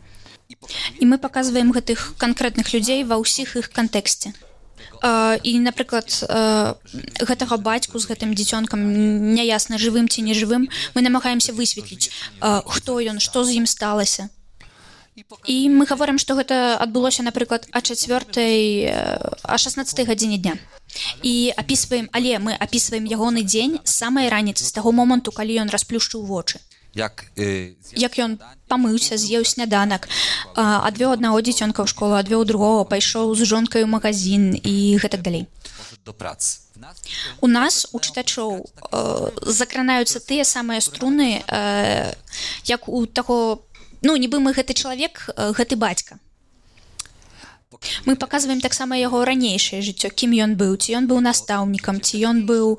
І 0.99 1.05
мы 1.07 1.19
паказваем 1.19 1.71
гэтых 1.71 2.15
канкрэтных 2.19 2.75
людзей 2.75 3.07
ва 3.07 3.19
ўсіх 3.23 3.57
іх 3.57 3.71
кантэксце. 3.71 4.35
Uh, 5.02 5.40
і 5.44 5.60
напрыклад 5.60 6.08
uh, 6.08 6.76
гэтага 7.20 7.58
бацьку 7.58 8.00
з 8.00 8.08
гэтым 8.08 8.32
дзіцёнкам 8.32 8.80
няясна 9.36 9.78
жывым 9.78 10.08
ці 10.08 10.24
нежывым 10.24 10.70
мы 10.96 11.00
намагаемся 11.02 11.52
высветліць 11.54 12.10
uh, 12.42 12.62
хто 12.66 13.00
ён 13.04 13.20
што 13.20 13.44
з 13.44 13.60
ім 13.60 13.66
сталася. 13.66 14.30
І 15.48 15.70
мы 15.72 15.88
гаворым 15.88 16.20
што 16.20 16.36
гэта 16.36 16.76
адбылося 16.80 17.24
напрыклад 17.24 17.68
а 17.72 17.80
чацвёртай 17.82 18.92
а 19.44 19.58
16 19.58 20.08
гадзіне 20.08 20.38
дня. 20.38 20.56
І 21.24 21.54
апісваем 21.56 22.10
але 22.12 22.40
мы 22.40 22.56
апісваем 22.56 23.06
ягоны 23.08 23.44
дзень 23.44 23.80
самай 23.84 24.30
раніцы 24.30 24.64
з 24.64 24.72
таго 24.72 24.92
моманту 24.92 25.32
калі 25.32 25.60
ён 25.64 25.72
расплюшчыў 25.72 26.24
вочы 26.24 26.60
Jak 26.96 27.28
y, 27.38 27.76
як 27.94 28.16
ён 28.16 28.40
памыўся 28.72 29.20
з'еў 29.20 29.44
сняданак. 29.44 30.08
адвёў 30.56 31.12
аднаго 31.12 31.44
дзіцёнка 31.44 31.84
ў 31.84 31.88
школу 31.92 32.16
адвёў 32.16 32.48
другого 32.48 32.88
пайшоў 32.88 33.36
з 33.36 33.44
жонкай 33.44 33.84
у 33.84 33.92
магазин 33.92 34.56
і 34.56 34.96
гэтак 34.98 35.22
далей. 35.22 35.48
W 36.06 36.14
nas 36.24 36.66
у 37.42 37.48
нас 37.48 37.88
у 37.92 38.00
чытачоў 38.00 38.68
э, 38.92 39.32
закранаюцца 39.42 40.20
тыя 40.20 40.44
самыя 40.44 40.82
струны 40.82 41.42
э, 41.48 42.14
як 42.66 42.90
у 42.90 43.06
таго 43.06 43.64
ну 44.02 44.16
нібы 44.18 44.40
мы 44.40 44.52
гэты 44.54 44.74
чалавек 44.74 45.30
э, 45.30 45.54
гэты 45.56 45.76
бацька 45.76 46.20
мы 48.06 48.16
паказваем 48.16 48.62
таксама 48.62 48.98
яго 48.98 49.26
ранейшае 49.26 49.82
жыццё 49.82 50.10
кім 50.10 50.38
ён 50.46 50.56
быў 50.56 50.78
ці 50.78 50.98
ён 51.00 51.08
быў 51.08 51.20
настаўнікам 51.22 52.02
ці 52.02 52.16
ён 52.26 52.46
быў 52.46 52.78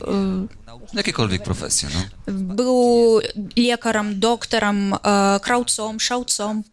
э, 0.00 0.46
jakiekolwiek 0.92 1.44
profesje, 1.44 1.88
no. 1.94 2.00
быў 2.26 3.22
лекарам 3.56 4.20
доктарам 4.20 4.94
э, 4.94 5.38
краўцом 5.40 5.98
шаўцом 5.98 6.64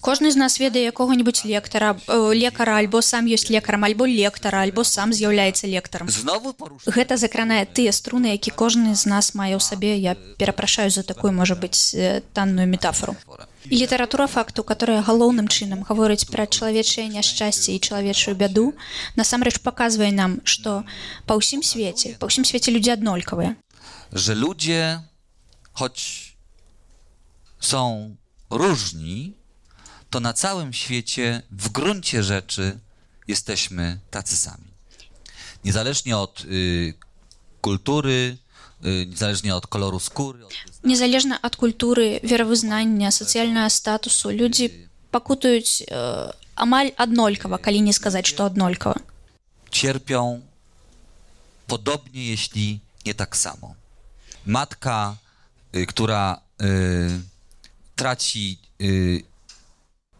кожны 0.00 0.30
з 0.30 0.36
нас 0.36 0.58
ведае 0.58 0.84
якога-нибудь 0.84 1.44
лектара 1.44 1.96
э, 2.08 2.34
лекара 2.34 2.76
альбо 2.76 3.02
сам 3.02 3.26
ёсць 3.26 3.48
лекарам 3.48 3.84
альбо 3.84 4.06
лектара 4.06 4.62
альбо 4.62 4.84
сам 4.84 5.12
з'яўляецца 5.12 5.66
лектарам 5.66 6.08
гэта 6.86 7.16
закранае 7.16 7.64
тыя 7.66 7.92
струны 7.92 8.34
які 8.34 8.50
кожны 8.50 8.94
з 8.94 9.06
нас 9.06 9.34
мае 9.34 9.56
ў 9.56 9.62
сабе. 9.62 9.96
Я 9.96 10.14
перапрашаю 10.38 10.90
за 10.90 11.02
такую 11.02 11.32
можа 11.32 11.54
быць 11.54 11.94
э, 11.94 12.22
танную 12.34 12.66
метафору 12.66 13.16
і 13.69 13.75
літаратура 13.77 14.27
факту 14.27 14.63
которая 14.63 15.01
галоўным 15.01 15.47
чынам 15.47 15.83
гаворыць 15.87 16.29
пра 16.31 16.47
чалавечае 16.47 17.07
няшчасце 17.11 17.75
і 17.75 17.79
чалавечую 17.79 18.35
бяду 18.35 18.73
насамрэч 19.15 19.59
паказвае 19.65 20.11
нам 20.11 20.39
што 20.43 20.83
па 21.25 21.35
ўсім 21.39 21.63
свеце 21.63 22.15
па 22.19 22.31
ўсім 22.31 22.47
свеце 22.47 22.71
людзі 22.71 22.95
аднолькавыя 22.95 23.55
że 24.11 24.35
ludzie 24.35 25.03
choć 25.73 26.27
są 27.59 28.15
różni, 28.49 29.33
to 30.09 30.19
na 30.19 30.33
całym 30.33 30.73
świecie 30.73 31.41
w 31.51 31.69
gruncie 31.69 32.23
rzeczy 32.23 32.79
jesteśmy 33.27 33.99
tacy 34.11 34.37
sami. 34.37 34.67
Niezależnie 35.63 36.17
od 36.17 36.45
y, 36.45 36.93
kultury, 37.61 38.37
y, 38.40 38.40
niezależnie 38.81 39.55
od 39.55 39.67
koloru 39.67 39.99
skóry. 39.99 40.45
Od... 40.45 40.53
Незалежна 40.83 41.39
ад 41.41 41.55
культуры, 41.55 42.19
веравызнання, 42.23 43.09
сацыяльнага 43.11 43.69
статусу, 43.69 44.29
людзі 44.31 44.89
пакутаюць 45.11 45.83
э, 45.87 46.31
амаль 46.55 46.91
аднолькава, 46.97 47.57
калі 47.57 47.81
не 47.81 47.93
сказаць, 47.93 48.25
што 48.25 48.45
аднолькава. 48.45 49.01
Cierpią 49.69 50.41
podobnie, 51.67 52.25
jeśli 52.25 52.79
nie 53.05 53.13
tak 53.13 53.37
samo. 53.37 53.75
Matka, 54.45 55.17
y, 55.75 55.85
która 55.85 56.41
y, 56.61 57.19
traci 57.95 58.59
y, 58.81 59.23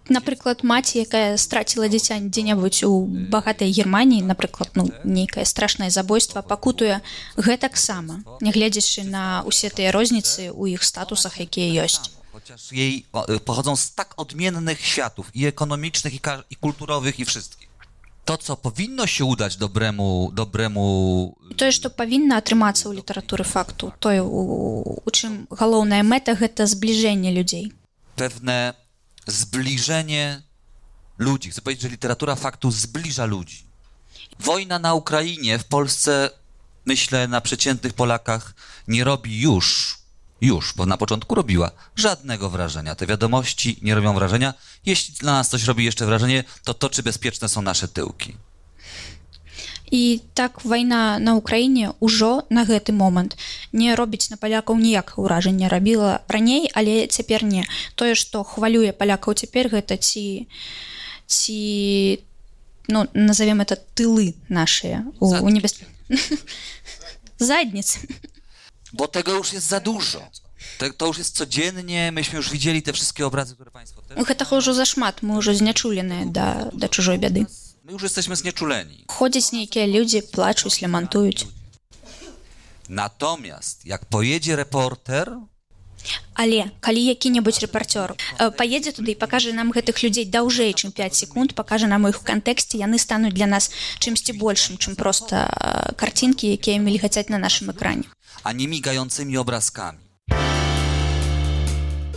Напрыклад, 0.10 0.64
маці, 0.64 1.04
якая 1.04 1.36
страціла 1.38 1.88
дзіця 1.92 2.16
дзе-небудзь 2.24 2.84
у 2.88 3.04
багатай 3.06 3.68
Геррманіі, 3.76 4.24
напрыклад, 4.24 4.72
ну, 4.76 4.88
нейкае 5.04 5.44
страшнае 5.44 5.90
забойства 5.92 6.40
пакутуе 6.42 7.02
гэтаксама, 7.36 8.24
нягледзячы 8.40 9.04
на 9.04 9.44
ўсе 9.44 9.68
тыя 9.68 9.92
розніцы 9.92 10.48
ў 10.56 10.80
іх 10.80 10.84
статусах, 10.84 11.40
якія 11.44 11.84
ёсць. 11.84 12.08
chociaż 12.32 12.72
jej 12.72 13.06
o, 13.12 13.26
y, 13.34 13.40
pochodzą 13.40 13.76
z 13.76 13.92
tak 13.92 14.14
odmiennych 14.18 14.80
światów 14.86 15.26
i 15.34 15.46
ekonomicznych, 15.46 16.14
i, 16.14 16.20
ka- 16.20 16.44
i 16.50 16.56
kulturowych, 16.56 17.20
i 17.20 17.26
wszystkich. 17.26 17.68
To, 18.26 18.38
co 18.38 18.56
powinno 18.58 19.08
się 19.08 19.26
udać 19.26 19.56
dobremu, 19.58 20.32
dobremu 20.34 21.36
І 21.52 21.54
тое, 21.56 21.72
што 21.72 21.90
павінна 21.90 22.38
атрымацца 22.40 22.88
ў 22.88 22.96
літаратуры 23.02 23.44
факту, 23.44 23.92
тое, 24.00 24.22
у, 24.22 25.02
у 25.06 25.10
чым 25.12 25.48
галоўная 25.52 26.04
мэта 26.04 26.36
гэта 26.36 26.64
збліжэнне 26.68 27.32
людзей. 27.34 27.74
pewne 28.16 28.74
zbliżenie 29.27 30.43
ludzi. 31.19 31.51
Chcę 31.51 31.63
powiedzieć, 31.63 31.83
że 31.83 31.89
literatura 31.89 32.35
faktu 32.35 32.71
zbliża 32.71 33.25
ludzi. 33.25 33.67
Wojna 34.41 34.79
na 34.79 34.95
Ukrainie 34.95 35.59
w 35.59 35.65
Polsce, 35.65 36.31
myślę, 36.87 37.29
na 37.29 37.41
przeciętnych 37.41 37.93
Polakach 37.93 38.55
nie 38.89 39.05
robi 39.05 39.41
już, 39.41 39.99
już, 40.41 40.75
bo 40.77 40.87
na 40.87 40.97
początku 40.97 41.35
robiła, 41.35 41.71
żadnego 41.97 42.51
wrażenia. 42.51 42.95
Te 42.95 43.07
wiadomości 43.07 43.79
nie 43.83 43.95
robią 43.95 44.15
wrażenia. 44.15 44.55
Jeśli 44.87 45.15
dla 45.15 45.33
nas 45.33 45.49
coś 45.49 45.65
robi 45.65 45.85
jeszcze 45.85 46.07
wrażenie, 46.07 46.45
to 46.65 46.75
to, 46.75 46.91
czy 46.91 47.03
bezpieczne 47.03 47.49
są 47.49 47.63
nasze 47.63 47.89
tyłki. 47.89 48.37
І 49.92 50.22
так 50.34 50.66
вайна 50.66 51.20
на 51.20 51.40
ўкраіне 51.40 51.96
ўжо 52.04 52.44
на 52.50 52.68
гэты 52.68 52.92
момант 52.92 53.38
не 53.72 53.96
робіць 53.96 54.30
на 54.30 54.38
палякаў 54.38 54.76
ніякае 54.76 55.24
ўражання 55.24 55.72
рабіла 55.72 56.22
раней, 56.28 56.68
але 56.74 57.08
цяпер 57.08 57.44
не. 57.44 57.64
Тое, 57.96 58.16
што 58.16 58.44
хвалюе 58.44 58.92
палякаў 58.92 59.34
цяпер 59.34 59.72
гэта 59.72 59.98
ці 59.98 60.48
ці 61.28 61.60
ну, 62.88 63.08
назовем 63.14 63.62
это 63.62 63.76
тылы 63.96 64.36
нашыя 64.50 65.04
у, 65.20 65.32
у 65.32 65.50
небес 65.50 65.80
задніцы. 67.40 68.00
Bo 68.94 69.08
tego 69.08 69.34
już 69.34 69.54
jest 69.54 69.68
za 69.68 69.80
dużo. 69.80 70.22
Te, 70.78 70.94
to 70.94 71.08
już 71.08 71.18
jest 71.18 71.38
codziennie, 71.38 72.12
myśmy 72.12 72.38
już 72.38 72.50
widzieli 72.50 72.82
te 72.82 72.94
wszystkie 72.94 73.26
obrazy, 73.26 73.56
które 73.56 73.72
Państwo 73.72 74.02
też... 74.02 74.18
Гэтага 74.18 74.58
ўжо 74.58 74.74
зашмат, 74.74 75.22
мы 75.22 75.38
ўжо 75.38 75.54
знячуленыя 75.54 76.26
да, 76.26 76.70
да 76.74 76.88
чужой 76.88 77.18
бяды. 77.18 77.46
My 77.92 77.92
już 77.92 78.04
jesteśmy 78.04 78.36
znieczuleni. 78.36 79.06
Ходзяць 79.08 79.52
нейкія 79.52 79.88
людзі, 79.88 80.22
плачуць, 80.22 80.82
лямантуюць. 80.82 81.46
Natomiast 82.90 83.86
jak 83.86 84.06
pojedzie 84.06 84.56
reporter, 84.56 85.32
Але 86.34 86.72
калі 86.80 87.02
які-небудзь 87.04 87.60
рэпарцёр 87.66 88.16
э, 88.40 88.52
паедзе 88.52 88.92
туды 88.92 89.12
і 89.12 89.20
пакажа 89.20 89.52
нам 89.52 89.74
гэтых 89.74 90.04
людзей 90.04 90.26
даўжэй, 90.26 90.72
чым 90.72 90.92
5 90.92 91.16
секунд, 91.16 91.54
пакажа 91.54 91.88
нам 91.88 92.08
іх 92.08 92.22
у 92.22 92.24
кантэксце, 92.24 92.78
яны 92.78 93.00
стануць 93.00 93.34
для 93.34 93.48
нас 93.48 93.72
чымсьці 94.00 94.38
большым, 94.38 94.78
чым 94.78 94.96
проста 94.96 95.50
э, 95.50 95.96
карцінкі, 96.00 96.48
якія 96.48 96.80
мільгацяць 96.80 97.30
на 97.30 97.38
нашым 97.38 97.72
экране. 97.72 98.04
a 98.44 98.54
nie 98.54 98.68
migającymi 98.68 99.38
obrazkami. 99.38 100.00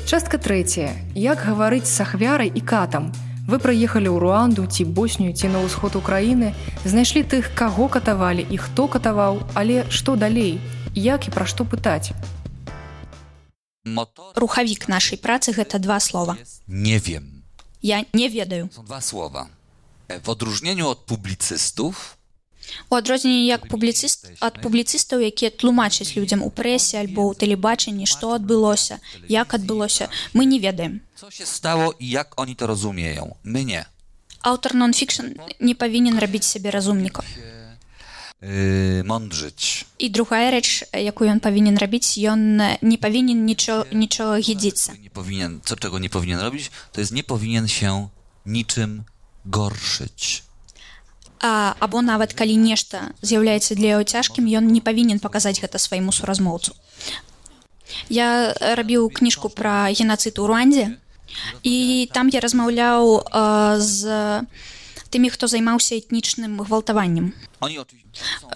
Частка 0.07 0.39
трэцяя. 0.39 0.95
Як 1.15 1.39
гаварыць 1.39 1.87
з 1.87 2.01
ахвярай 2.01 2.53
і 2.55 2.61
катам? 2.61 3.13
Вы 3.46 3.60
прыехалі 3.62 4.10
ў 4.10 4.18
Руанду 4.18 4.66
ці 4.66 4.90
Босню 4.90 5.30
ці 5.30 5.54
на 5.54 5.62
ўсход 5.62 5.94
Украіны, 5.94 6.58
знайшлі 6.82 7.22
тых, 7.22 7.54
каго 7.54 7.86
катавалі 7.86 8.42
і 8.42 8.58
хто 8.58 8.90
катаваў, 8.90 9.46
але 9.54 9.86
што 9.94 10.18
далей? 10.18 10.58
Як 10.98 11.30
і 11.30 11.32
пра 11.32 11.46
што 11.46 11.62
пытаць? 11.62 12.10
Motor 13.86 14.34
Рухавік 14.34 14.90
нашай 14.90 15.22
працы 15.22 15.54
гэта 15.54 15.78
два 15.78 16.00
слова. 16.02 16.38
nie 16.68 16.98
wiem. 17.00 17.44
Я 17.82 18.06
не 18.14 18.30
ведаю. 18.30 18.70
Są 18.74 18.82
dwa 18.84 19.02
słowa. 19.02 19.48
W 20.24 20.30
odróżnieniu 20.30 20.88
od 20.90 21.00
publicystów, 21.06 22.18
У 22.91 22.95
адрозненне 22.95 23.47
як 23.47 23.67
публіцыст 23.69 24.31
ад 24.41 24.63
публіцыстаў, 24.63 25.21
якія 25.21 25.51
тлумачаць 25.51 26.15
людзям 26.17 26.43
у 26.43 26.51
прэсе 26.51 27.03
альбо 27.03 27.27
ў 27.31 27.35
тэлебачанні, 27.35 28.07
што 28.07 28.35
адбылося, 28.35 29.01
як 29.29 29.55
адбылося, 29.55 30.09
мы 30.35 30.45
не 30.45 30.59
ведаем. 30.59 31.01
co 31.21 31.31
się 31.31 31.47
stało 31.47 31.95
i 31.99 32.09
jak 32.09 32.41
oni 32.41 32.57
to 32.57 32.67
rozumieją. 32.67 33.35
My 33.45 33.65
nie. 33.65 33.85
Аўтар 34.41 34.75
нон-фікшн 34.75 35.37
не 35.61 35.75
павінен 35.75 36.19
рабіць 36.19 36.49
сябе 36.49 36.71
разумнікам. 36.71 37.25
Yy, 38.43 39.05
mądrzyć. 39.05 39.87
І 39.99 40.09
другая 40.09 40.49
рэч, 40.51 40.89
якую 40.97 41.29
ён 41.29 41.41
павінен 41.45 41.77
рабіць, 41.77 42.17
ён 42.25 42.57
не 42.81 42.97
павінен 42.97 43.45
нічого, 43.45 43.85
нічого 43.93 44.41
гідзіцца. 44.41 44.97
Nie 44.97 45.11
powinien, 45.11 45.61
co 45.65 45.77
czego 45.77 45.99
nie 45.99 46.09
powinien 46.09 46.41
robić, 46.41 46.71
to 46.93 47.01
jest 47.01 47.13
nie 47.13 47.23
powinien 47.23 47.69
się 47.69 48.09
niczym 48.47 49.05
gorszyć. 49.45 50.43
А, 51.41 51.75
або 51.81 52.03
нават 52.05 52.37
калі 52.37 52.57
нешта 52.61 53.17
з'яўляецца 53.25 53.73
для 53.75 53.97
яго 53.97 54.05
цяжкім, 54.05 54.45
ён 54.45 54.69
не 54.69 54.85
павінен 54.85 55.25
паказаць 55.25 55.57
гэта 55.57 55.81
свайму 55.81 56.13
суразмоўцу. 56.13 56.77
Я 58.13 58.53
рабіў 58.77 59.09
кніжку 59.09 59.49
пра 59.49 59.89
генацыд 59.89 60.37
у 60.39 60.47
Руандзе 60.47 61.01
і 61.65 62.09
там 62.13 62.29
я 62.29 62.41
размаўляў 62.45 63.25
э, 63.25 63.81
з 63.81 64.01
тымі, 65.16 65.32
хто 65.32 65.48
займаўся 65.48 65.96
этнічным 65.96 66.60
гвалтаваннем. 66.60 67.32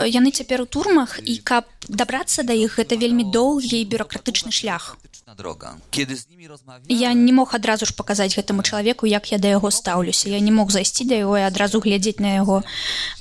Яны 0.03 0.29
цяпер 0.35 0.61
у 0.61 0.67
турмах 0.67 1.15
і 1.23 1.39
каб 1.39 1.63
дабрацца 1.87 2.43
да 2.43 2.51
іх 2.51 2.75
гэта 2.75 2.99
вельмі 2.99 3.23
доўгі 3.31 3.79
і 3.79 3.87
бюракратычны 3.87 4.51
шлях. 4.51 4.99
Я 6.89 7.13
не 7.13 7.31
мог 7.31 7.55
адразу 7.55 7.85
ж 7.85 7.93
паказаць 7.95 8.35
гэтаму 8.35 8.63
чалавеку, 8.63 9.05
як 9.05 9.31
я 9.31 9.37
да 9.37 9.47
яго 9.47 9.71
стаўлюся. 9.71 10.27
Я 10.29 10.39
не 10.39 10.51
мог 10.51 10.71
зайсці 10.71 11.05
да 11.05 11.15
яго 11.15 11.37
і 11.37 11.47
адразу 11.47 11.79
глядзець 11.79 12.19
на 12.19 12.33
яго 12.35 12.63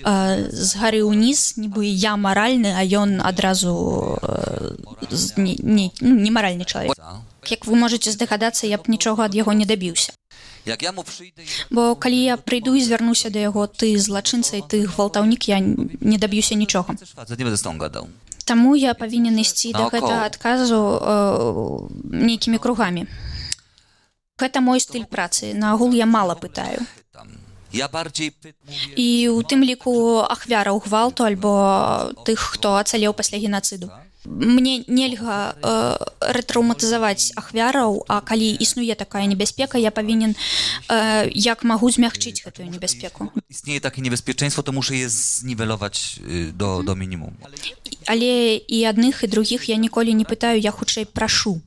э, 0.02 0.50
з 0.50 0.70
гары 0.80 1.04
ўніз, 1.04 1.60
нібы 1.62 1.86
я 1.86 2.16
маральны, 2.16 2.74
а 2.74 2.82
ён 2.82 3.20
адразу 3.22 4.18
э, 4.18 4.74
не, 5.36 5.54
не, 5.62 5.92
ну, 6.00 6.16
не 6.16 6.30
маральны 6.34 6.64
чалавек. 6.64 6.96
Як 7.46 7.66
вы 7.66 7.76
можете 7.76 8.10
здагадацца, 8.10 8.66
я 8.66 8.78
б 8.78 8.88
нічога 8.88 9.28
ад 9.28 9.34
яго 9.36 9.52
не 9.52 9.68
дабіўся. 9.68 10.12
Mu 10.92 11.04
przyjdę 11.04 11.42
i 11.42 11.46
Бо 11.70 11.94
калі 11.94 12.16
я 12.22 12.36
прыйду 12.36 12.74
і 12.74 12.80
звярнуся 12.80 13.30
да 13.30 13.38
яго 13.38 13.66
ты 13.66 13.96
злачынца 13.98 14.56
і 14.56 14.62
ты 14.62 14.86
гвалтаўнік, 14.86 15.48
я 15.48 15.58
не 15.60 16.18
даб'юся 16.18 16.54
нічога. 16.54 16.94
Таму 18.44 18.76
я 18.76 18.94
павінен 18.94 19.38
ісці 19.38 19.72
да 19.72 19.88
гэтага 19.88 20.24
адказу 20.24 20.80
э, 20.80 21.88
нейкімі 22.04 22.58
кругамі. 22.58 23.06
Гэта 24.38 24.60
мой 24.60 24.80
стыль 24.80 25.04
працы. 25.04 25.54
Наагул 25.54 25.92
я 25.92 26.06
мала 26.06 26.34
пытаю. 26.34 26.80
Py... 28.30 28.54
mówię, 28.68 28.92
І 28.96 29.28
у 29.28 29.42
тым 29.42 29.60
ліку 29.64 30.24
ахвяраў 30.24 30.80
гвалту 30.80 31.24
альбо 31.24 32.12
тых, 32.24 32.40
хто 32.56 32.80
ацалеў 32.80 33.12
пасля 33.12 33.38
генацыду. 33.38 33.90
Мне 34.28 34.84
нельга 34.86 35.56
э, 35.56 35.96
рэтраўматызаваць 36.20 37.32
ахвяраў, 37.40 38.04
а 38.08 38.20
калі 38.20 38.52
існуе 38.60 38.94
такая 38.94 39.24
небяспека, 39.24 39.78
я 39.78 39.90
павінен 39.90 40.36
э, 40.88 41.30
як 41.32 41.64
магу 41.64 41.88
змягчыць 41.90 42.44
гэтую 42.44 42.68
небяспеку. 42.68 43.32
istnieje 43.48 43.80
takie 43.80 44.02
niebezpieczeństwo, 44.02 44.62
to 44.62 44.72
muszę 44.72 44.96
je 44.96 45.08
zniwelować 45.08 46.20
y, 46.28 46.52
do, 46.52 46.82
do 46.82 46.94
minimum. 46.94 47.32
Але 48.06 48.60
і 48.68 48.78
адных 48.84 49.24
і 49.24 49.26
другіх 49.26 49.68
я 49.68 49.76
ніколі 49.76 50.14
не 50.14 50.24
пытаю, 50.24 50.60
я 50.60 50.70
хутчэй 50.70 51.04
прашу. 51.04 51.60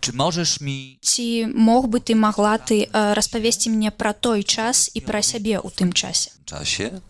Czy 0.00 0.12
możesz 0.12 0.60
mi 0.60 0.98
Ці 1.00 1.46
мог 1.54 1.86
бы 1.86 2.00
ты 2.00 2.14
магла 2.14 2.58
ты 2.58 2.90
э, 2.90 3.14
распавесці 3.14 3.70
мне 3.70 3.90
пра 3.90 4.12
той 4.12 4.42
час 4.42 4.90
і 4.94 5.00
пра 5.00 5.22
сябе 5.22 5.62
ў 5.62 5.70
тым 5.70 5.92
часе. 5.92 6.30
w 6.42 6.44
czasie 6.44 7.00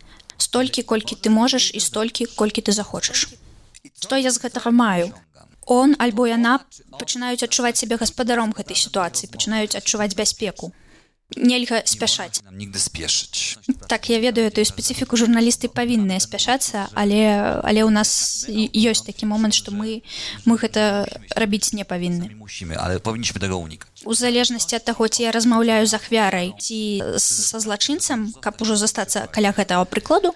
Столькі, 0.42 0.82
колькі 0.82 1.16
ты 1.16 1.30
можаш 1.30 1.70
і 1.74 1.80
столькі, 1.80 2.26
колькі 2.38 2.62
ты 2.62 2.72
захочаш. 2.72 3.28
Што 4.00 4.16
я 4.16 4.30
з 4.30 4.40
гэтага 4.42 4.70
маю? 4.70 5.12
Он 5.66 5.94
альбо 5.98 6.26
яна 6.26 6.58
пачынаюць 6.98 7.44
адчуваць 7.44 7.76
сябе 7.76 7.98
гаспадаром 8.00 8.54
гэтай 8.56 8.76
сітуацыі, 8.76 9.28
пачынаюць 9.28 9.76
адчуваць 9.76 10.14
бяспеку. 10.16 10.72
Нельга 11.37 11.81
спяшаць 11.85 12.41
Нам 12.43 12.57
нігdy 12.57 12.79
спешыць. 12.79 13.57
так 13.87 14.09
я 14.09 14.19
ведаю 14.19 14.51
тую 14.51 14.65
спецыфіку 14.65 15.17
журналісты 15.17 15.67
павінныя 15.67 16.19
спяшацца 16.19 16.89
але 16.93 17.59
але 17.63 17.81
ў 17.83 17.91
нас 17.91 18.45
ёсць 18.49 19.05
такі 19.05 19.25
момант 19.25 19.53
што 19.53 19.71
мы 19.71 20.03
мы 20.45 20.57
гэта 20.57 21.07
рабіць 21.35 21.73
не 21.73 21.83
павінны 21.83 22.29
powinniśmy 22.99 23.39
tego 23.39 23.57
unikać. 23.57 24.03
у 24.05 24.13
залежнасці 24.13 24.75
ад 24.75 24.85
таго 24.85 25.07
ці 25.07 25.23
я 25.23 25.31
размаўляю 25.31 25.85
з 25.87 25.93
ахвярай 25.93 26.53
ці 26.59 27.03
са 27.17 27.59
злачынцам 27.59 28.33
каб 28.39 28.61
ужо 28.61 28.75
застацца 28.75 29.27
каля 29.27 29.51
гэтага 29.51 29.85
прыкладу 29.85 30.35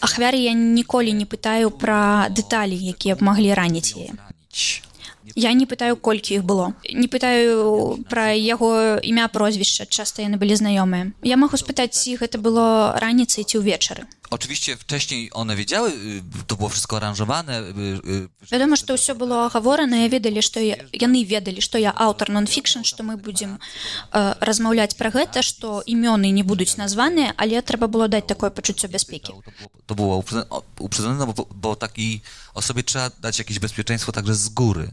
ахвяры 0.00 0.36
я 0.36 0.52
ніколі 0.52 1.12
не 1.12 1.24
пытаю 1.24 1.70
пра 1.70 2.28
дэталі 2.30 2.76
якія 2.76 3.16
б 3.16 3.24
маглі 3.24 3.54
раніць 3.54 3.96
яе. 3.96 4.12
я 5.37 5.53
не 5.53 5.65
пытаю 5.65 5.95
колькі 5.95 6.35
іх 6.39 6.43
было 6.43 6.73
не 6.93 7.07
пытаю 7.07 7.99
пра 8.09 8.33
яго 8.33 8.99
імя 9.03 9.27
прозвішча 9.27 9.85
часта 9.85 10.21
яны 10.25 10.37
былі 10.37 10.55
знаёмыя 10.55 11.11
я 11.23 11.37
магу 11.37 11.57
спытаць 11.57 11.93
ці 11.95 12.17
гэта 12.21 12.37
было 12.37 12.95
раніцай 12.99 13.43
ці 13.43 13.63
ўвечары 13.63 14.07
Oczywiście 14.29 14.77
wcześniej 14.77 15.29
one 15.33 15.55
wiedziały, 15.55 15.89
y, 15.91 16.21
to 16.47 16.55
było 16.55 16.69
wszystko 16.69 16.97
aranżowane. 16.97 17.61
y, 17.61 17.63
y, 18.07 18.29
вядома 18.51 18.75
што 18.75 18.93
ўсё 18.97 19.13
было 19.15 19.45
агаворана 19.45 19.97
я 19.97 20.07
ведалі 20.09 20.41
што 20.41 20.59
я, 20.59 20.75
яны 20.93 21.21
ведалі 21.27 21.61
што 21.61 21.77
я 21.77 21.91
аўтар 21.95 22.29
нон-фікшн 22.29 22.81
што 22.83 23.03
мы 23.03 23.17
будзем 23.17 23.59
э, 24.11 24.35
размаўляць 24.41 24.95
пра 24.97 25.09
гэта 25.11 25.41
што 25.41 25.83
імёны 25.85 26.31
не 26.31 26.43
будуць 26.43 26.77
названыя 26.77 27.33
але 27.37 27.61
трэба 27.61 27.87
было 27.87 28.07
даць 28.07 28.25
такое 28.27 28.49
пачуццё 28.49 28.87
бяспекі 28.87 29.31
To 29.33 29.41
było, 29.41 29.69
to 29.85 29.95
było 29.95 30.13
uprzedze- 30.21 30.45
o- 30.49 30.63
uprzedzone, 30.79 31.15
no 31.15 31.33
bo, 31.33 31.45
bo 31.55 31.75
takiej 31.75 32.21
osobie 32.53 32.83
trzeba 32.83 33.11
dać 33.21 33.39
jakieś 33.39 33.59
bezpieczeństwo 33.59 34.11
także 34.11 34.35
z 34.35 34.49
góry. 34.49 34.91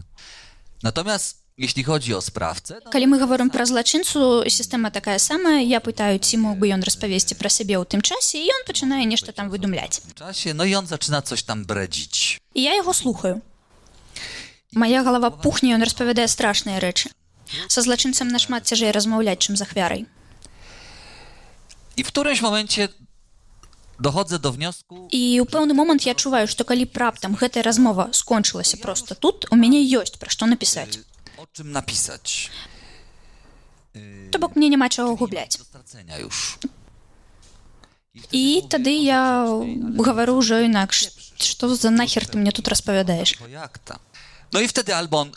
Natomiast 0.82 1.36
jeśli 1.60 1.84
chodzi 1.84 2.14
o 2.14 2.20
sprawcę, 2.20 2.80
no, 2.84 2.90
калі 2.90 3.06
мы 3.06 3.18
гаворым 3.20 3.50
пра 3.52 3.66
злачынцу 3.68 4.48
сістэма 4.48 4.90
такая 4.90 5.18
самая 5.18 5.60
я 5.60 5.80
пытаю 5.80 6.16
ці 6.18 6.40
мог 6.40 6.56
бы 6.56 6.72
ён 6.72 6.80
распавесці 6.80 7.36
пра 7.36 7.52
сябе 7.52 7.76
ў 7.76 7.84
тым 7.84 8.00
часе 8.00 8.40
і 8.40 8.48
ён 8.48 8.64
пачынае 8.64 9.04
нешта 9.04 9.32
там 9.36 9.52
выдумляць 9.52 10.00
w 10.00 10.14
czasie, 10.16 10.54
no 10.54 10.64
i 10.64 10.72
on 10.74 10.86
zaczyna 10.86 11.22
coś 11.22 11.42
tam 11.42 11.64
bredzić. 11.64 12.40
і 12.54 12.62
я 12.62 12.74
яго 12.74 12.92
слухаю 12.92 13.40
Мая 14.72 15.02
галава 15.02 15.30
пухне 15.30 15.74
ён 15.76 15.84
распавядае 15.84 16.28
страшныя 16.32 16.80
рэчы 16.80 17.12
са 17.68 17.84
злачынцам 17.84 18.32
нашмат 18.32 18.64
цяжэй 18.64 18.90
размаўляць 18.90 19.44
чым 19.44 19.56
з 19.56 19.62
ахвярай 19.62 20.06
I 21.96 22.04
w 22.04 22.08
którymś 22.08 22.40
momencie 22.40 22.88
dochodzę 24.00 24.38
do 24.38 24.52
wniosku, 24.52 25.08
і 25.12 25.40
ў 25.40 25.44
пэўны 25.44 25.76
момант 25.76 26.08
я 26.08 26.16
адчуваю 26.16 26.48
што 26.48 26.64
калі 26.64 26.88
б 26.88 26.96
раптам 26.96 27.36
гэтая 27.36 27.60
размова 27.60 28.08
скончылася 28.16 28.80
проста 28.80 29.14
тут 29.14 29.44
у 29.52 29.60
мяне 29.60 29.84
ёсць 29.84 30.16
пра 30.16 30.32
што 30.32 30.48
напісаць 30.48 31.04
o 31.44 31.46
czym 31.52 31.72
napisać. 31.72 32.50
то 34.30 34.38
бок 34.38 34.56
мне 34.56 34.68
няма 34.68 34.88
чаго 34.88 35.16
губляць 35.16 35.58
Do 35.58 35.64
stracenia 35.64 36.18
już. 36.18 36.58
і 38.32 38.62
тады 38.70 38.90
я 38.90 39.46
гавару 39.98 40.38
ўжо 40.42 40.60
інакш 40.66 41.10
што 41.38 41.74
за 41.74 41.90
нахер 41.90 42.26
ты 42.26 42.38
мне 42.38 42.52
тут 42.52 42.68
распавядаеш 42.68 43.38
Bo 43.40 43.48
jak 43.48 43.78
tam? 43.78 43.98
No 44.52 44.60
i 44.60 44.66
wtedy 44.68 44.92
albo 44.94 45.16
on 45.22 45.30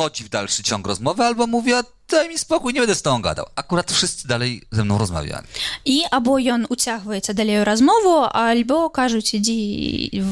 wchodzi 0.00 0.24
w 0.24 0.28
dalszy 0.28 0.62
ciąg 0.62 0.86
rozmowy, 0.86 1.22
albo 1.24 1.46
mówi, 1.46 1.72
a 1.74 1.82
daj 2.10 2.28
mi 2.28 2.38
spokój, 2.38 2.72
nie 2.74 2.80
będę 2.80 2.94
z 2.94 3.02
tobą 3.02 3.22
gadał. 3.22 3.46
Akurat 3.54 3.92
wszyscy 3.92 4.28
dalej 4.28 4.62
ze 4.72 4.84
mną 4.84 4.98
rozmawiali. 4.98 5.46
і 5.84 6.02
або 6.10 6.38
ён 6.38 6.66
уцягваецца 6.70 7.34
далей 7.34 7.60
у 7.60 7.64
размову 7.64 8.14
альбо 8.32 8.88
кажуць 8.90 9.34
ідзі 9.34 9.56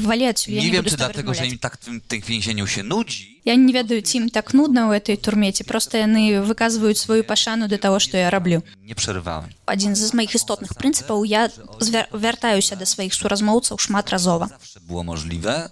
валі 0.09 0.25
адсюль 0.33 0.53
я 0.55 0.61
Nie 0.61 0.67
не 0.67 0.73
wiem, 0.73 0.83
буду 0.85 0.91
czy 0.91 0.97
з 0.97 0.99
тобой 0.99 1.13
dlatego, 1.13 1.35
że 1.35 1.41
размаўляць. 1.41 1.53
im 1.53 1.59
tak 1.59 1.75
w 1.79 1.85
tym, 1.85 2.01
tym 2.01 2.21
więzieniu 2.21 2.67
się 2.67 2.83
nudzi, 2.83 3.41
Я 3.45 3.55
не 3.57 3.73
ведаю 3.73 4.01
ці 4.03 4.17
ім 4.19 4.29
так 4.31 4.55
нудна 4.55 4.89
ў 4.89 4.97
этой 4.97 5.17
турме 5.21 5.53
ці 5.53 5.65
проста 5.65 5.99
яны 5.99 6.41
выказваюць 6.49 6.97
сваю 6.99 7.25
пашану 7.25 7.69
да 7.69 7.77
таго 7.79 7.99
што 8.01 8.17
я 8.17 8.31
раблю 8.31 8.63
nie 8.89 8.95
przerywałem. 8.95 9.51
адзін 9.67 9.93
з 9.97 10.15
маіх 10.15 10.33
істотных 10.35 10.71
прынцыпаў 10.81 11.25
я 11.27 11.51
звяр- 11.81 12.09
вяртаюся 12.13 12.77
да 12.77 12.87
сваіх 12.87 13.13
суразмоўцаў 13.15 13.77
шмат 13.79 14.09
разова 14.11 14.47
Zawsze 14.49 14.81
było 14.81 15.03
możliwe. 15.05 15.71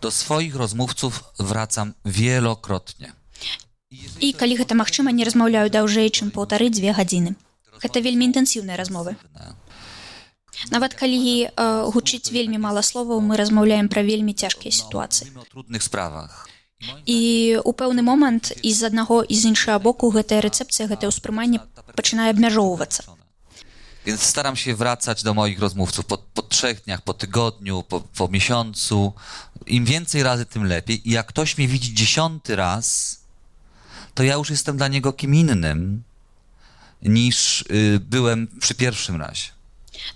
Do 0.00 0.10
swoich 0.10 0.54
rozmówców 0.56 1.12
wracam 1.38 1.92
wielokrotnie. 2.04 3.12
І 4.19 4.31
калі 4.33 4.57
гэта 4.61 4.75
магчыма 4.75 5.11
не 5.11 5.27
размаўляю 5.27 5.69
даўжэй 5.69 6.09
чым 6.09 6.31
паўтары 6.35 6.69
дзве 6.69 6.95
гадзіны 6.97 7.35
гэта 7.83 8.01
вельмі 8.01 8.27
інтэнсіўныя 8.31 8.77
размовы 8.79 9.15
нават 10.71 10.95
калі 10.97 11.19
э, 11.19 11.49
гучыць 11.93 12.31
вельмі 12.31 12.57
мала 12.57 12.81
словаў 12.81 13.21
мы 13.21 13.37
размаўляем 13.37 13.91
пра 13.91 14.01
вельмі 14.01 14.33
цяжкія 14.33 14.71
сітуацыі 14.71 15.31
trudnych 15.51 15.83
sprawach. 15.83 16.47
і 17.05 17.19
у 17.63 17.71
пэўны 17.71 18.01
момант 18.01 18.51
і 18.61 18.71
з 18.73 18.83
аднаго 18.89 19.23
і 19.23 19.35
з 19.35 19.51
іншага 19.51 19.79
боку 19.79 20.11
гэтая 20.11 20.41
рэцэпцыя 20.43 20.87
гэтае 20.91 21.11
ўспрыманне 21.11 21.61
пачынае 21.95 22.31
абмяжоўвацца 22.35 23.15
Więc 24.05 24.21
staram 24.21 24.55
się 24.55 24.75
wracać 24.75 25.23
do 25.23 25.33
moich 25.33 25.59
rozmówców 25.59 26.05
po, 26.05 26.17
po 26.17 26.41
trzech 26.41 26.83
dniach, 26.83 27.01
po 27.01 27.13
tygodniu, 27.13 27.83
po, 27.83 28.01
po 28.01 28.27
miesiącu. 28.27 29.13
Im 29.65 29.85
więcej 29.85 30.23
razy, 30.23 30.45
tym 30.45 30.65
lepiej. 30.65 31.09
I 31.09 31.11
jak 31.11 31.27
ktoś 31.27 31.57
mnie 31.57 31.67
widzi 31.67 31.93
dziesiąty 31.93 32.55
raz, 32.55 33.17
to 34.14 34.22
ja 34.22 34.34
już 34.34 34.50
jestem 34.50 34.76
dla 34.76 34.88
niego 34.88 35.12
kim 35.12 35.34
innym 35.34 36.02
niż 37.02 37.62
y, 37.62 38.00
byłem 38.00 38.48
przy 38.60 38.74
pierwszym 38.74 39.16
razie. 39.16 39.50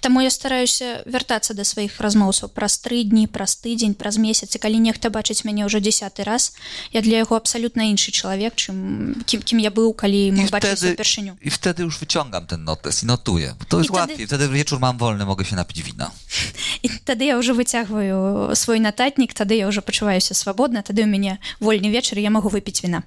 Таму 0.00 0.20
я 0.20 0.30
стараюся 0.30 1.02
вяртацца 1.06 1.54
да 1.54 1.64
сваіх 1.64 2.00
размоўцаў 2.00 2.48
праз 2.54 2.78
тры 2.80 3.04
дні 3.04 3.26
праз 3.28 3.56
тыдзень 3.60 3.94
праз 3.94 4.16
месяц 4.16 4.54
і 4.56 4.58
калі 4.58 4.80
нехта 4.80 5.10
бачыць 5.10 5.44
мяне 5.44 5.64
ўжо 5.68 5.80
дзясяты 5.80 6.24
раз 6.24 6.54
я 6.92 7.00
для 7.04 7.20
яго 7.24 7.36
абсалютна 7.36 7.88
іншы 7.92 8.12
чалавек 8.12 8.56
чым 8.56 9.20
кім, 9.28 9.42
кім 9.42 9.58
я 9.60 9.70
быў 9.70 9.92
калі 9.92 10.32
мы 10.32 10.48
I 10.48 10.52
бачыліся 10.52 10.76
wtedy, 10.76 10.94
упершыню 10.96 11.32
I 11.40 11.50
wtedy 11.50 11.82
już 11.84 11.98
wyciągam 11.98 12.46
ten 12.46 12.64
notes 12.64 13.02
i 13.02 13.06
notuję. 13.06 13.54
Bo 13.58 13.64
to 13.64 13.78
jest 13.78 13.90
wtedy- 13.90 14.00
łatwiej. 14.00 14.26
Wtedy 14.26 14.48
wieczór 14.48 14.80
mam 14.80 14.98
wolny, 14.98 15.24
mogę 15.24 15.44
się 15.44 15.56
napić 15.56 15.82
wina. 15.82 16.10
і 16.82 16.88
тады 17.04 17.24
я 17.24 17.38
ўжо 17.38 17.54
выцягваю 17.54 18.54
свой 18.56 18.80
нататнік 18.80 19.34
тады 19.34 19.54
я 19.54 19.68
ўжо 19.68 19.82
пачуваюся 19.82 20.34
свабодна 20.34 20.82
тады 20.82 21.02
у 21.02 21.06
мяне 21.06 21.38
вольны 21.60 21.90
вечар 21.90 22.18
я 22.18 22.30
магу 22.30 22.48
выпіць 22.48 22.84
віна 22.84 23.02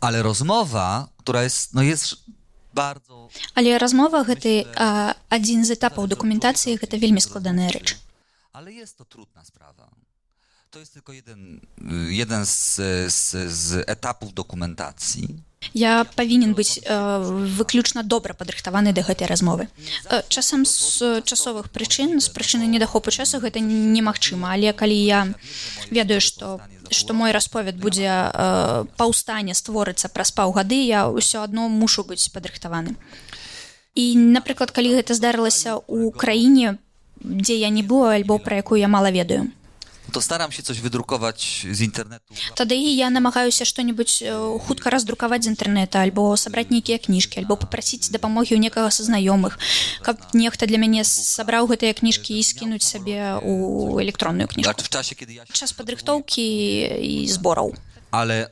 Ale 0.00 0.22
rozmowa, 0.22 1.08
która 1.16 1.42
jest, 1.42 1.74
no 1.74 1.82
jest 1.82 2.16
bardzo 2.74 3.28
але 3.54 3.78
размова 3.78 4.24
гэты 4.26 4.66
а, 4.76 5.14
адзін 5.30 5.64
з 5.64 5.78
этапаў 5.78 6.10
дакументацыі 6.10 6.76
гэта 6.82 6.98
вельмі 6.98 7.20
складаная 7.20 7.70
рэч 7.70 7.96
Ale 8.54 8.72
jest 8.72 8.98
to 8.98 9.04
trudna 9.04 9.44
sprawa. 9.44 9.90
To 10.70 10.78
jest 10.78 10.94
tylko 10.94 11.12
jeden, 11.12 11.60
y, 12.08 12.14
jeden 12.14 12.46
z, 12.46 12.76
z, 13.12 13.50
z 13.52 13.88
etapów 13.90 14.34
dokumentacji. 14.34 15.42
Я 15.73 16.05
павінен 16.15 16.55
быць 16.55 16.79
э, 16.81 17.19
выключна 17.59 18.03
добра 18.03 18.33
падрыхтаваны 18.33 18.93
да 18.93 19.03
гэтай 19.03 19.27
размовы. 19.27 19.67
Э, 20.09 20.23
часам 20.29 20.65
з 20.65 21.21
часовых 21.21 21.69
прычын 21.69 22.19
з 22.19 22.29
прычыны 22.31 22.65
недахопу 22.65 23.11
часу 23.11 23.39
гэта 23.43 23.59
немагчыма, 23.59 24.55
але 24.55 24.73
калі 24.73 24.95
я 24.95 25.27
ведаю, 25.91 26.21
што 26.21 26.59
што 26.89 27.13
мой 27.13 27.31
расповед 27.31 27.77
будзе 27.77 28.09
э, 28.09 28.85
паўстане 28.97 29.53
створыцца 29.53 30.09
праз 30.09 30.31
паўгады, 30.31 30.79
я 30.79 31.05
ўсё 31.05 31.43
адно 31.45 31.69
мушу 31.69 32.03
быць 32.03 32.31
падрыхтаваны. 32.33 32.95
І 33.93 34.15
напрыклад, 34.15 34.71
калі 34.71 34.95
гэта 34.95 35.13
здарылася 35.13 35.77
ў 35.85 36.09
краіне, 36.15 36.79
дзе 37.19 37.59
я 37.59 37.69
не 37.69 37.83
была 37.83 38.15
альбо 38.17 38.39
пра 38.39 38.57
якую 38.63 38.79
я 38.79 38.87
мала 38.87 39.11
ведаю. 39.11 39.51
To 40.13 40.21
staram 40.21 40.51
się 40.51 40.63
coś 40.63 40.81
wydrukować 40.81 41.65
z 41.71 41.81
internetu. 41.81 42.33
Тады 42.55 42.75
я 42.75 43.09
намагаюся 43.09 43.65
што-небудзь 43.65 44.23
хутка 44.65 44.89
раздрукаваць 44.89 45.43
з 45.43 45.53
інтэрнэта 45.53 46.01
альбо 46.01 46.35
сабраць 46.37 46.69
нейкія 46.69 46.97
кніжкі 46.97 47.39
альбо 47.39 47.55
папрасіць 47.55 48.09
дапамогі 48.09 48.55
ў 48.55 48.59
некага 48.59 48.89
са 48.89 49.05
знаёмых 49.05 49.57
каб 50.01 50.17
нехта 50.33 50.65
для 50.65 50.77
мяне 50.81 51.03
сабраў 51.05 51.69
гэтыя 51.69 51.93
кніжкі 51.93 52.37
і 52.39 52.43
скінуць 52.43 52.85
сабе 52.85 53.37
ў 53.39 54.01
электронную 54.03 54.47
кніжку 54.47 54.73
kiedy 55.15 55.33
ja 55.33 55.45
się... 55.45 55.53
час 55.53 55.73
падрыхтоўкі 55.73 56.45
і 57.01 57.27
збораў 57.27 57.75
Ale 58.11 58.49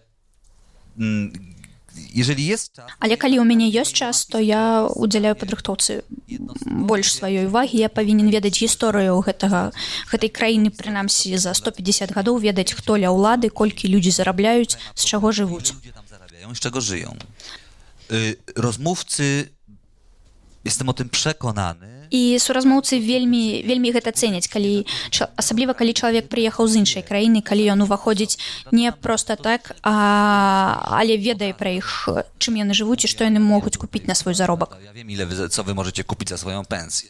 mm, 1.96 2.06
jeżeli 2.14 2.46
jest 2.46 2.72
czas, 2.72 2.90
але 3.00 3.16
калі 3.16 3.38
ў 3.38 3.44
мяне 3.44 3.68
ёсць 3.68 3.92
час 3.92 4.26
то 4.26 4.38
я 4.38 4.88
уdzieляю 4.96 5.34
падрыхтоўцы 5.36 6.02
больш 6.66 7.12
сваёй 7.18 7.46
увагі 7.46 7.76
я 7.78 7.88
павінен 7.88 8.30
ведаць 8.30 8.56
гісторыю 8.56 9.20
гэтага 9.20 9.72
гэтай 10.12 10.30
краіны 10.32 10.70
прынамсі 10.70 11.36
за 11.36 11.54
150 11.54 12.12
гадоў 12.16 12.38
ведаць 12.38 12.72
хто 12.72 12.96
ля 12.96 13.12
ўлады 13.12 13.48
колькі 13.50 13.88
людзі 13.88 14.10
зарабляюць 14.10 14.78
з 14.94 15.02
чаго 15.04 15.32
жывуць 15.32 15.72
ludzie 15.76 15.92
tam 15.92 16.06
zarabiają 16.08 16.52
i 16.52 16.56
z 16.56 16.60
czego 16.60 16.80
żyją. 16.80 17.16
Y, 18.12 18.36
rozmówcy, 18.56 19.48
jestem 20.64 20.88
o 20.88 20.92
tym 20.92 21.08
przekonany, 21.08 21.95
і 22.09 22.39
суразмоўцы 22.39 22.99
вельмі 22.99 23.63
вельмі 23.67 23.91
гэта 23.91 24.11
цэняць 24.11 24.47
калі 24.47 24.85
асабліва 25.35 25.73
калі 25.73 25.93
чалавек 25.93 26.29
прыехаў 26.29 26.67
з 26.67 26.83
іншай 26.83 27.03
краіны 27.03 27.41
калі 27.41 27.67
ён 27.73 27.85
уваходзіць 27.87 28.39
не 28.71 28.91
проста 28.91 29.35
так 29.35 29.75
а 29.83 30.97
але 30.99 31.17
ведае 31.17 31.53
пра 31.53 31.75
іх 31.77 32.09
чым 32.37 32.59
яны 32.61 32.73
жывуць 32.73 33.03
і 33.05 33.11
што 33.11 33.23
яны 33.27 33.39
могуць 33.39 33.77
купіць 33.77 34.07
на 34.07 34.15
свой 34.15 34.33
заробак 34.33 34.77
co 35.49 35.63
wy 35.63 35.73
możecie 35.73 36.03
kupić 36.03 36.29
za 36.29 36.37
swoją 36.37 36.65
pensję. 36.65 37.09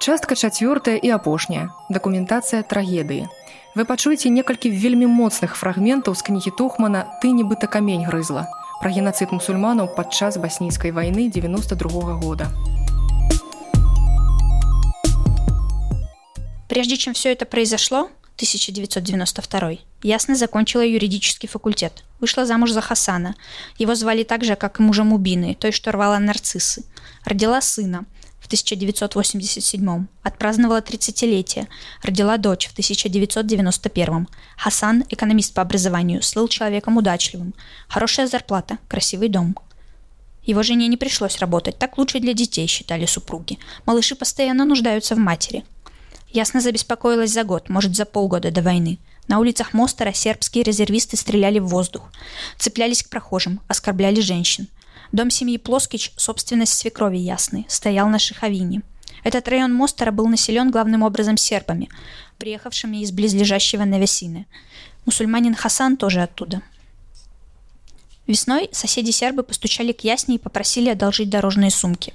Частка 0.00 0.34
чацвёртая 0.34 0.98
і 0.98 1.10
апошняя 1.10 1.70
дакументацыя 1.90 2.66
трагедыі. 2.66 3.30
Вы 3.78 3.84
пачуеце 3.86 4.28
некалькі 4.34 4.70
вельмі 4.74 5.06
моцных 5.06 5.54
фрагментаў 5.54 6.18
з 6.18 6.22
кнігі 6.26 6.50
Тухмана 6.58 7.06
ты 7.22 7.30
нібыта 7.30 7.70
камень 7.70 8.02
грызла. 8.02 8.50
Пра 8.82 8.90
генацыд 8.90 9.30
мусульманаў 9.30 9.94
падчас 9.94 10.36
баснійскай 10.42 10.90
вайны 10.90 11.30
92 11.30 12.02
-го 12.02 12.18
года. 12.18 12.50
Прежде 16.68 16.96
чем 16.96 17.12
все 17.14 17.32
это 17.32 17.44
произошло, 17.44 18.10
1992 18.36 19.78
Ясно 20.02 20.34
закончила 20.34 20.82
юридический 20.82 21.48
факультет. 21.48 22.04
Вышла 22.18 22.44
замуж 22.44 22.72
за 22.72 22.80
Хасана. 22.80 23.34
Его 23.78 23.94
звали 23.94 24.24
так 24.24 24.44
же, 24.44 24.56
как 24.56 24.80
и 24.80 24.82
мужа 24.82 25.04
Мубины, 25.04 25.54
той, 25.54 25.70
что 25.70 25.92
рвала 25.92 26.18
нарциссы. 26.18 26.84
Родила 27.24 27.60
сына 27.60 28.04
в 28.42 28.46
1987 28.46 30.06
Отпраздновала 30.22 30.80
30-летие. 30.80 31.68
Родила 32.02 32.36
дочь 32.36 32.66
в 32.66 32.72
1991 32.72 34.28
Хасан, 34.56 35.04
экономист 35.08 35.54
по 35.54 35.62
образованию, 35.62 36.22
слыл 36.22 36.48
человеком 36.48 36.96
удачливым. 36.96 37.54
Хорошая 37.88 38.26
зарплата, 38.26 38.78
красивый 38.88 39.28
дом. 39.28 39.56
Его 40.42 40.62
жене 40.62 40.88
не 40.88 40.96
пришлось 40.96 41.38
работать, 41.38 41.78
так 41.78 41.96
лучше 41.98 42.18
для 42.18 42.34
детей, 42.34 42.66
считали 42.66 43.06
супруги. 43.06 43.58
Малыши 43.86 44.16
постоянно 44.16 44.64
нуждаются 44.64 45.14
в 45.14 45.18
матери. 45.18 45.64
Ясно 46.30 46.60
забеспокоилась 46.60 47.30
за 47.30 47.44
год, 47.44 47.68
может, 47.68 47.94
за 47.94 48.04
полгода 48.04 48.50
до 48.50 48.60
войны– 48.60 48.98
на 49.28 49.38
улицах 49.38 49.72
Мостера 49.72 50.12
сербские 50.12 50.64
резервисты 50.64 51.16
стреляли 51.16 51.58
в 51.58 51.68
воздух, 51.68 52.10
цеплялись 52.58 53.02
к 53.02 53.08
прохожим, 53.08 53.60
оскорбляли 53.68 54.20
женщин. 54.20 54.68
Дом 55.12 55.28
семьи 55.30 55.58
Плоскич, 55.58 56.12
собственность 56.16 56.72
свекрови 56.72 57.18
Ясны, 57.18 57.66
стоял 57.68 58.08
на 58.08 58.18
Шиховине. 58.18 58.82
Этот 59.24 59.46
район 59.46 59.72
Мостера 59.72 60.10
был 60.10 60.26
населен 60.26 60.70
главным 60.70 61.02
образом 61.02 61.36
сербами, 61.36 61.90
приехавшими 62.38 63.02
из 63.02 63.12
близлежащего 63.12 63.84
Навесины. 63.84 64.46
Мусульманин 65.04 65.54
Хасан 65.54 65.96
тоже 65.96 66.22
оттуда. 66.22 66.62
Весной 68.26 68.70
соседи-сербы 68.72 69.42
постучали 69.42 69.92
к 69.92 70.02
Ясне 70.02 70.36
и 70.36 70.38
попросили 70.38 70.88
одолжить 70.88 71.28
дорожные 71.28 71.70
сумки. 71.70 72.14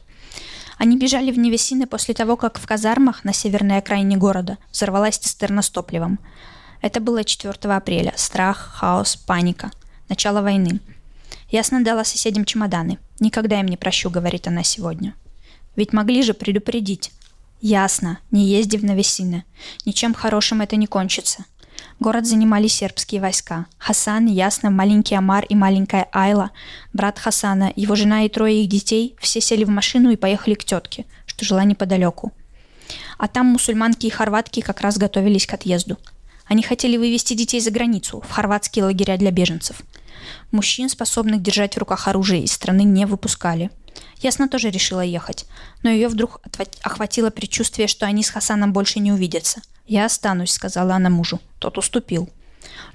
Они 0.78 0.98
бежали 0.98 1.32
в 1.32 1.38
Невесины 1.38 1.86
после 1.86 2.14
того, 2.14 2.36
как 2.36 2.60
в 2.60 2.66
казармах 2.66 3.24
на 3.24 3.34
северной 3.34 3.78
окраине 3.78 4.18
города 4.18 4.58
взорвалась 4.72 5.18
цистерна 5.18 5.62
с 5.62 5.70
топливом. 5.70 6.20
Это 6.82 7.00
было 7.00 7.24
4 7.24 7.54
апреля. 7.74 8.14
Страх, 8.16 8.74
хаос, 8.76 9.16
паника. 9.16 9.72
Начало 10.10 10.42
войны. 10.42 10.80
Ясно 11.50 11.84
дала 11.84 12.04
соседям 12.04 12.46
чемоданы. 12.46 13.00
Никогда 13.20 13.60
им 13.60 13.68
не 13.68 13.78
прощу, 13.78 14.10
говорит 14.10 14.48
она 14.48 14.64
сегодня. 14.64 15.16
Ведь 15.76 15.94
могли 15.94 16.22
же 16.22 16.34
предупредить. 16.34 17.12
Ясно, 17.62 18.20
не 18.32 18.48
езди 18.48 18.78
в 18.78 18.84
Навесины. 18.84 19.46
Ничем 19.86 20.14
хорошим 20.14 20.62
это 20.62 20.76
не 20.76 20.88
кончится. 20.88 21.46
Город 22.00 22.26
занимали 22.26 22.68
сербские 22.68 23.22
войска. 23.22 23.66
Хасан, 23.78 24.26
Ясно, 24.26 24.70
маленький 24.70 25.16
Амар 25.16 25.46
и 25.46 25.56
маленькая 25.56 26.08
Айла, 26.12 26.52
брат 26.94 27.18
Хасана, 27.18 27.72
его 27.76 27.96
жена 27.96 28.24
и 28.24 28.30
трое 28.30 28.64
их 28.64 28.70
детей, 28.70 29.16
все 29.20 29.42
сели 29.42 29.64
в 29.64 29.70
машину 29.70 30.12
и 30.12 30.16
поехали 30.16 30.56
к 30.56 30.64
тетке, 30.64 31.06
что 31.26 31.46
жила 31.46 31.64
неподалеку. 31.64 32.34
А 33.18 33.28
там 33.28 33.48
мусульманки 33.48 34.06
и 34.06 34.12
хорватки 34.12 34.60
как 34.60 34.82
раз 34.82 34.98
готовились 34.98 35.48
к 35.48 35.54
отъезду– 35.54 35.98
они 36.48 36.64
хотели 36.64 36.98
вывести 36.98 37.34
детей 37.34 37.60
за 37.60 37.72
границу, 37.72 38.22
в 38.22 38.32
хорватские 38.32 38.86
лагеря 38.86 39.18
для 39.18 39.32
беженцев. 39.32 39.82
Мужчин, 40.52 40.90
способных 40.90 41.42
держать 41.42 41.76
в 41.76 41.80
руках 41.80 42.08
оружие, 42.08 42.44
из 42.44 42.52
страны 42.52 42.84
не 42.84 43.06
выпускали. 43.06 43.72
Ясна 44.22 44.48
тоже 44.48 44.70
решила 44.70 45.02
ехать, 45.02 45.46
но 45.84 45.90
ее 45.90 46.08
вдруг 46.08 46.42
охватило 46.82 47.30
предчувствие, 47.30 47.88
что 47.88 48.06
они 48.06 48.24
с 48.24 48.30
Хасаном 48.30 48.74
больше 48.74 49.00
не 49.00 49.12
увидятся. 49.12 49.62
«Я 49.88 50.06
останусь»,— 50.06 50.52
сказала 50.54 50.96
она 50.96 51.10
мужу. 51.10 51.40
Тот 51.60 51.78
уступил. 51.78 52.30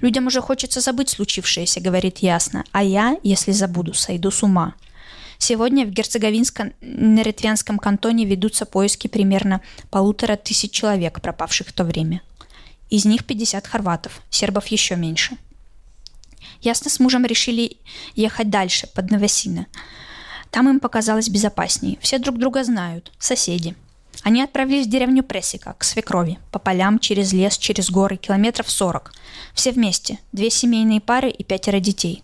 «Людям 0.01 0.27
уже 0.27 0.41
хочется 0.41 0.79
забыть 0.81 1.09
случившееся»,— 1.09 1.79
говорит 1.81 2.19
Ясно. 2.19 2.63
«А 2.71 2.83
я, 2.83 3.17
если 3.23 3.51
забуду, 3.51 3.93
сойду 3.93 4.31
с 4.31 4.43
ума». 4.43 4.75
Сегодня 5.37 5.85
в 5.85 5.89
Герцеговинско-Неретвянском 5.89 7.77
кантоне 7.77 8.25
ведутся 8.25 8.65
поиски 8.65 9.07
примерно 9.07 9.61
полутора 9.89 10.37
тысяч 10.37 10.71
человек, 10.71 11.21
пропавших 11.21 11.67
в 11.67 11.73
то 11.73 11.83
время. 11.83 12.21
Из 12.89 13.05
них 13.05 13.25
50 13.25 13.65
хорватов, 13.67 14.21
сербов 14.29 14.67
еще 14.67 14.95
меньше. 14.95 15.37
Ясно 16.63 16.89
с 16.89 16.99
мужем 16.99 17.25
решили 17.25 17.77
ехать 18.15 18.49
дальше, 18.49 18.87
под 18.87 19.11
Новосино. 19.11 19.67
Там 20.49 20.69
им 20.69 20.79
показалось 20.79 21.27
безопаснее. 21.27 21.97
Все 21.99 22.19
друг 22.19 22.37
друга 22.37 22.63
знают, 22.63 23.11
соседи. 23.19 23.75
Они 24.23 24.41
отправились 24.41 24.87
в 24.87 24.89
деревню 24.89 25.23
Пресика, 25.23 25.75
к 25.77 25.83
свекрови, 25.83 26.39
по 26.51 26.59
полям, 26.59 26.99
через 26.99 27.33
лес, 27.33 27.57
через 27.57 27.89
горы, 27.89 28.15
километров 28.15 28.71
40. 28.71 29.11
Все 29.53 29.71
вместе, 29.71 30.19
две 30.31 30.49
семейные 30.49 31.01
пары 31.01 31.29
и 31.29 31.43
пятеро 31.43 31.79
детей. 31.79 32.23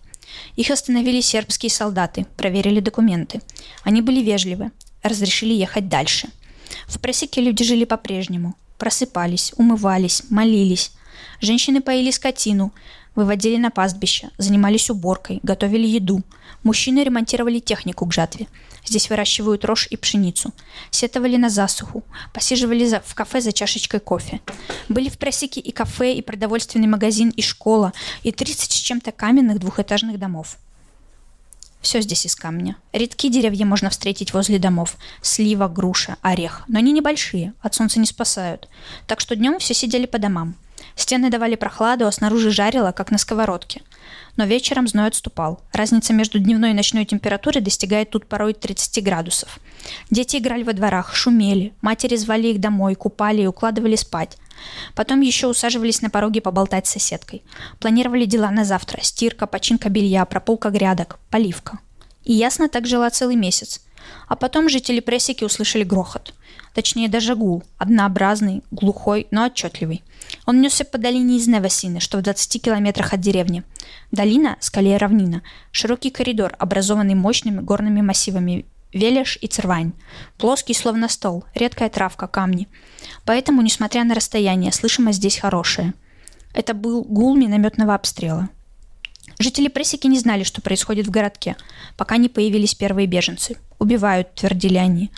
Их 0.56 0.70
остановили 0.70 1.20
сербские 1.20 1.68
солдаты, 1.68 2.24
проверили 2.38 2.80
документы. 2.80 3.42
Они 3.82 4.00
были 4.00 4.22
вежливы, 4.22 4.70
разрешили 5.02 5.52
ехать 5.52 5.88
дальше. 5.88 6.28
В 6.86 6.98
Пресике 6.98 7.42
люди 7.42 7.62
жили 7.62 7.84
по-прежнему. 7.84 8.54
Просыпались, 8.78 9.52
умывались, 9.56 10.22
молились. 10.30 10.92
Женщины 11.40 11.82
поили 11.82 12.10
скотину, 12.10 12.72
выводили 13.20 13.56
на 13.56 13.70
пастбище, 13.70 14.30
занимались 14.38 14.88
уборкой, 14.88 15.40
готовили 15.42 15.86
еду. 15.86 16.22
Мужчины 16.62 17.04
ремонтировали 17.04 17.58
технику 17.58 18.06
к 18.06 18.12
жатве. 18.12 18.46
Здесь 18.84 19.10
выращивают 19.10 19.64
рожь 19.64 19.86
и 19.90 19.96
пшеницу. 19.96 20.52
Сетовали 20.90 21.36
на 21.36 21.50
засуху. 21.50 22.02
Посиживали 22.32 22.86
за, 22.86 23.00
в 23.00 23.14
кафе 23.14 23.40
за 23.40 23.52
чашечкой 23.52 24.00
кофе. 24.00 24.40
Были 24.88 25.10
в 25.10 25.18
просеке 25.18 25.60
и 25.60 25.70
кафе, 25.70 26.14
и 26.14 26.22
продовольственный 26.22 26.88
магазин, 26.88 27.28
и 27.28 27.42
школа, 27.42 27.92
и 28.22 28.32
30 28.32 28.72
с 28.72 28.74
чем-то 28.74 29.12
каменных 29.12 29.58
двухэтажных 29.58 30.18
домов. 30.18 30.56
Все 31.80 32.00
здесь 32.00 32.26
из 32.26 32.34
камня. 32.34 32.76
Редкие 32.92 33.32
деревья 33.32 33.64
можно 33.64 33.90
встретить 33.90 34.34
возле 34.34 34.58
домов. 34.58 34.96
Слива, 35.22 35.68
груша, 35.68 36.16
орех. 36.20 36.64
Но 36.68 36.78
они 36.78 36.92
небольшие, 36.92 37.54
от 37.62 37.74
солнца 37.74 37.98
не 37.98 38.06
спасают. 38.06 38.68
Так 39.06 39.20
что 39.20 39.36
днем 39.36 39.58
все 39.58 39.72
сидели 39.74 40.06
по 40.06 40.18
домам. 40.18 40.56
Стены 41.00 41.30
давали 41.30 41.54
прохладу, 41.54 42.06
а 42.06 42.12
снаружи 42.12 42.50
жарило, 42.50 42.92
как 42.92 43.10
на 43.10 43.16
сковородке. 43.16 43.82
Но 44.36 44.44
вечером 44.44 44.86
зной 44.86 45.08
отступал. 45.08 45.60
Разница 45.72 46.12
между 46.12 46.38
дневной 46.38 46.70
и 46.70 46.74
ночной 46.74 47.06
температурой 47.06 47.62
достигает 47.62 48.10
тут 48.10 48.26
порой 48.26 48.52
30 48.52 49.02
градусов. 49.02 49.58
Дети 50.10 50.36
играли 50.36 50.62
во 50.62 50.74
дворах, 50.74 51.14
шумели. 51.14 51.72
Матери 51.80 52.16
звали 52.16 52.48
их 52.48 52.60
домой, 52.60 52.94
купали 52.94 53.42
и 53.42 53.46
укладывали 53.46 53.96
спать. 53.96 54.36
Потом 54.94 55.22
еще 55.22 55.46
усаживались 55.46 56.02
на 56.02 56.10
пороге 56.10 56.42
поболтать 56.42 56.86
с 56.86 56.90
соседкой. 56.90 57.42
Планировали 57.78 58.26
дела 58.26 58.50
на 58.50 58.66
завтра. 58.66 59.00
Стирка, 59.02 59.46
починка 59.46 59.88
белья, 59.88 60.26
прополка 60.26 60.68
грядок, 60.68 61.18
поливка. 61.30 61.78
И 62.24 62.34
ясно 62.34 62.68
так 62.68 62.86
жила 62.86 63.08
целый 63.08 63.36
месяц. 63.36 63.80
А 64.28 64.36
потом 64.36 64.68
жители 64.68 65.00
Прессики 65.00 65.44
услышали 65.44 65.82
грохот. 65.82 66.34
Точнее, 66.74 67.08
даже 67.08 67.34
гул. 67.34 67.62
Однообразный, 67.78 68.62
глухой, 68.70 69.26
но 69.30 69.46
отчетливый. 69.46 70.02
Он 70.50 70.60
несся 70.60 70.84
по 70.84 70.98
долине 70.98 71.36
из 71.36 71.46
Невасины, 71.46 72.00
что 72.00 72.18
в 72.18 72.22
20 72.22 72.60
километрах 72.60 73.12
от 73.12 73.20
деревни. 73.20 73.62
Долина, 74.10 74.56
скорее 74.58 74.96
равнина, 74.96 75.42
широкий 75.70 76.10
коридор, 76.10 76.56
образованный 76.58 77.14
мощными 77.14 77.60
горными 77.60 78.00
массивами 78.00 78.66
Велеш 78.92 79.38
и 79.40 79.46
Цервань. 79.46 79.92
Плоский, 80.38 80.74
словно 80.74 81.08
стол, 81.08 81.44
редкая 81.54 81.88
травка, 81.88 82.26
камни. 82.26 82.66
Поэтому, 83.24 83.62
несмотря 83.62 84.02
на 84.02 84.12
расстояние, 84.12 84.72
слышимость 84.72 85.18
здесь 85.18 85.38
хорошая. 85.38 85.94
Это 86.52 86.74
был 86.74 87.04
гул 87.04 87.36
минометного 87.36 87.94
обстрела. 87.94 88.48
Жители 89.38 89.68
Пресики 89.68 90.08
не 90.08 90.18
знали, 90.18 90.42
что 90.42 90.60
происходит 90.60 91.06
в 91.06 91.10
городке, 91.10 91.54
пока 91.96 92.16
не 92.16 92.28
появились 92.28 92.74
первые 92.74 93.06
беженцы. 93.06 93.56
«Убивают»,— 93.78 94.34
твердили 94.34 94.78
они. 94.78 95.12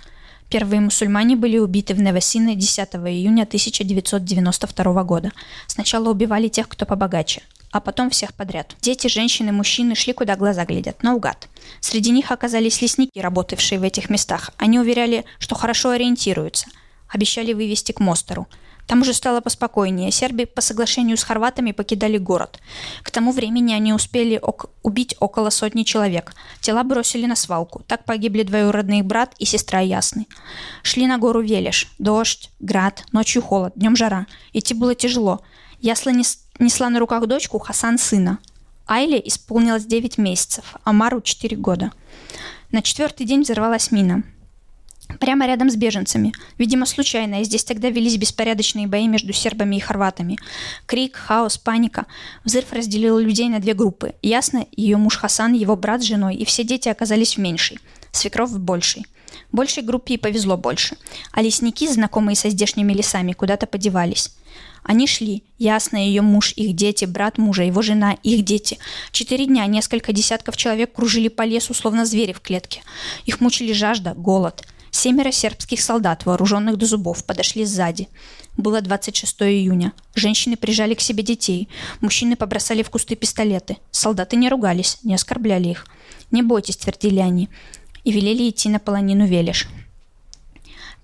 Первые 0.53 0.83
мусульмане 0.83 1.35
были 1.35 1.57
убиты 1.57 1.95
в 1.95 2.03
Невасине 2.03 2.55
10 2.55 2.97
июня 2.97 3.45
1992 3.45 5.03
года. 5.03 5.33
Сначала 5.67 6.11
убивали 6.11 6.49
тех, 6.49 6.69
кто 6.69 6.85
побогаче, 6.85 7.41
а 7.71 7.81
потом 7.81 8.11
всех 8.11 8.35
подряд. 8.35 8.77
Дети, 8.83 9.07
женщины, 9.07 9.51
мужчины 9.51 9.95
шли, 9.95 10.13
куда 10.13 10.37
глаза 10.37 10.67
глядят, 10.67 11.03
наугад. 11.03 11.49
Среди 11.81 12.11
них 12.11 12.31
оказались 12.31 12.83
лесники, 12.83 13.19
работавшие 13.19 13.79
в 13.79 13.83
этих 13.83 14.11
местах. 14.11 14.51
Они 14.59 14.79
уверяли, 14.79 15.25
что 15.39 15.55
хорошо 15.55 15.89
ориентируются. 15.89 16.67
Обещали 17.09 17.55
вывести 17.55 17.93
к 17.93 18.01
Мостеру. 18.01 18.47
Там 18.93 19.01
уже 19.01 19.15
стало 19.15 19.41
поспокойнее. 19.41 20.11
Сербы 20.11 20.45
по 20.45 20.61
соглашению 20.61 21.17
с 21.17 21.25
хорватами 21.25 21.73
покидали 21.73 22.19
город. 22.19 22.61
К 23.03 23.11
тому 23.11 23.33
времени 23.33 23.73
они 23.73 23.95
успели 23.95 24.37
ок- 24.37 24.69
убить 24.83 25.17
около 25.19 25.49
сотни 25.49 25.83
человек. 25.83 26.35
Тела 26.61 26.83
бросили 26.83 27.25
на 27.25 27.35
свалку. 27.35 27.83
Так 27.87 28.05
погибли 28.05 28.43
двоюродный 28.43 29.01
брат 29.01 29.35
и 29.39 29.47
сестра 29.47 29.81
Ясны. 29.81 30.27
Шли 30.83 31.07
на 31.07 31.17
гору 31.17 31.41
Велеш. 31.41 31.89
Дождь, 31.99 32.51
град, 32.61 33.05
ночью 33.13 33.41
холод, 33.41 33.73
днем 33.77 33.97
жара. 33.97 34.27
Идти 34.53 34.75
было 34.75 34.95
тяжело. 34.95 35.41
Ясла 35.81 36.11
не, 36.11 36.25
несла 36.59 36.91
на 36.91 36.99
руках 36.99 37.27
дочку 37.27 37.59
Хасан 37.59 37.97
сына. 37.97 38.41
Айле 38.87 39.23
исполнилось 39.25 39.87
9 39.87 40.19
месяцев, 40.19 40.75
а 40.85 40.93
Мару 40.93 41.23
4 41.23 41.57
года. 41.57 41.93
На 42.71 42.83
четвертый 42.83 43.25
день 43.25 43.41
взорвалась 43.41 43.91
мина. 43.91 44.23
Прямо 45.21 45.47
рядом 45.47 45.71
с 45.71 45.77
беженцами. 45.77 46.33
Видимо, 46.59 46.87
случайно, 46.87 47.41
и 47.41 47.45
здесь 47.45 47.65
тогда 47.65 47.91
велись 47.91 48.17
беспорядочные 48.17 48.87
бои 48.87 49.09
между 49.09 49.33
сербами 49.33 49.77
и 49.77 49.81
хорватами. 49.81 50.39
Крик, 50.87 51.17
хаос, 51.17 51.59
паника. 51.59 52.07
Взрыв 52.45 52.73
разделил 52.73 53.19
людей 53.19 53.49
на 53.49 53.59
две 53.59 53.75
группы. 53.75 54.15
Ясно, 54.23 54.67
ее 54.77 54.97
муж 54.97 55.17
Хасан, 55.17 55.53
его 55.53 55.77
брат 55.77 56.03
с 56.03 56.07
женой, 56.07 56.37
и 56.37 56.45
все 56.45 56.65
дети 56.65 56.89
оказались 56.89 57.37
в 57.37 57.41
меньшей. 57.41 57.79
Свекров 58.13 58.51
в 58.51 58.59
большей. 58.59 59.07
Большей 59.51 59.83
группе 59.83 60.15
и 60.15 60.19
повезло 60.19 60.57
больше. 60.57 60.97
А 61.33 61.43
лесники, 61.43 61.87
знакомые 61.89 62.37
со 62.37 62.49
здешними 62.51 62.93
лесами, 62.93 63.33
куда-то 63.33 63.67
подевались. 63.67 64.31
Они 64.83 65.07
шли. 65.07 65.45
Ясно, 65.59 65.97
ее 65.97 66.23
муж, 66.23 66.53
их 66.57 66.75
дети, 66.75 67.05
брат 67.05 67.39
мужа, 67.39 67.63
его 67.63 67.83
жена, 67.83 68.17
их 68.23 68.45
дети. 68.45 68.79
Четыре 69.13 69.47
дня 69.47 69.67
несколько 69.67 70.13
десятков 70.13 70.57
человек 70.57 70.93
кружили 70.93 71.29
по 71.29 71.43
лесу, 71.43 71.73
словно 71.73 72.05
звери 72.05 72.33
в 72.33 72.41
клетке. 72.41 72.83
Их 73.25 73.41
мучили 73.41 73.73
жажда, 73.73 74.15
голод. 74.15 74.65
Семеро 74.95 75.33
сербских 75.33 75.81
солдат, 75.81 76.27
вооруженных 76.27 76.77
до 76.77 76.85
зубов, 76.85 77.25
подошли 77.25 77.65
сзади. 77.65 78.09
Было 78.59 78.83
26 78.83 79.43
июня. 79.43 79.95
Женщины 80.15 80.57
прижали 80.57 80.95
к 80.95 81.01
себе 81.01 81.23
детей. 81.23 81.69
Мужчины 82.01 82.37
побросали 82.37 82.83
в 82.83 82.91
кусты 82.91 83.17
пистолеты. 83.17 83.79
Солдаты 83.91 84.37
не 84.37 84.51
ругались, 84.51 84.99
не 85.03 85.15
оскорбляли 85.15 85.71
их. 85.71 85.87
«Не 86.31 86.43
бойтесь»,— 86.43 86.77
твердили 86.79 87.21
они. 87.21 87.49
И 88.05 88.13
велели 88.13 88.49
идти 88.49 88.69
на 88.69 88.79
полонину 88.79 89.27
Велиш. 89.27 89.67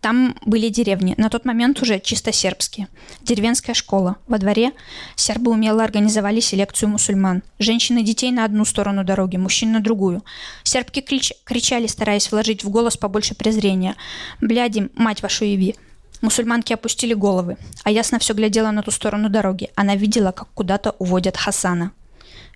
Там 0.01 0.37
были 0.45 0.69
деревни, 0.69 1.15
на 1.17 1.29
тот 1.29 1.45
момент 1.45 1.83
уже 1.83 1.99
чисто 1.99 2.33
сербские. 2.33 2.89
Деревенская 3.21 3.75
школа. 3.75 4.17
Во 4.29 4.39
дворе 4.39 4.73
сербы 5.17 5.51
умело 5.51 5.83
организовали 5.83 6.41
селекцию 6.41 6.91
мусульман. 6.91 7.43
Женщины 7.59 8.03
детей 8.03 8.31
на 8.31 8.45
одну 8.45 8.65
сторону 8.65 9.03
дороги, 9.03 9.37
мужчин 9.37 9.73
на 9.73 9.81
другую. 9.81 10.25
Сербки 10.63 11.01
крич- 11.01 11.33
кричали, 11.45 11.89
стараясь 11.89 12.31
вложить 12.31 12.63
в 12.63 12.71
голос 12.71 12.97
побольше 12.97 13.35
презрения. 13.35 13.97
«Бляди, 14.41 14.89
мать 14.95 15.23
вашу 15.23 15.45
яви!» 15.45 15.75
Мусульманки 16.21 16.73
опустили 16.73 17.15
головы, 17.15 17.57
а 17.85 17.91
ясно 17.91 18.19
все 18.19 18.35
глядела 18.35 18.71
на 18.73 18.83
ту 18.83 18.91
сторону 18.91 19.29
дороги. 19.29 19.71
Она 19.77 19.95
видела, 19.95 20.33
как 20.33 20.49
куда-то 20.55 20.97
уводят 20.99 21.37
Хасана. 21.37 21.93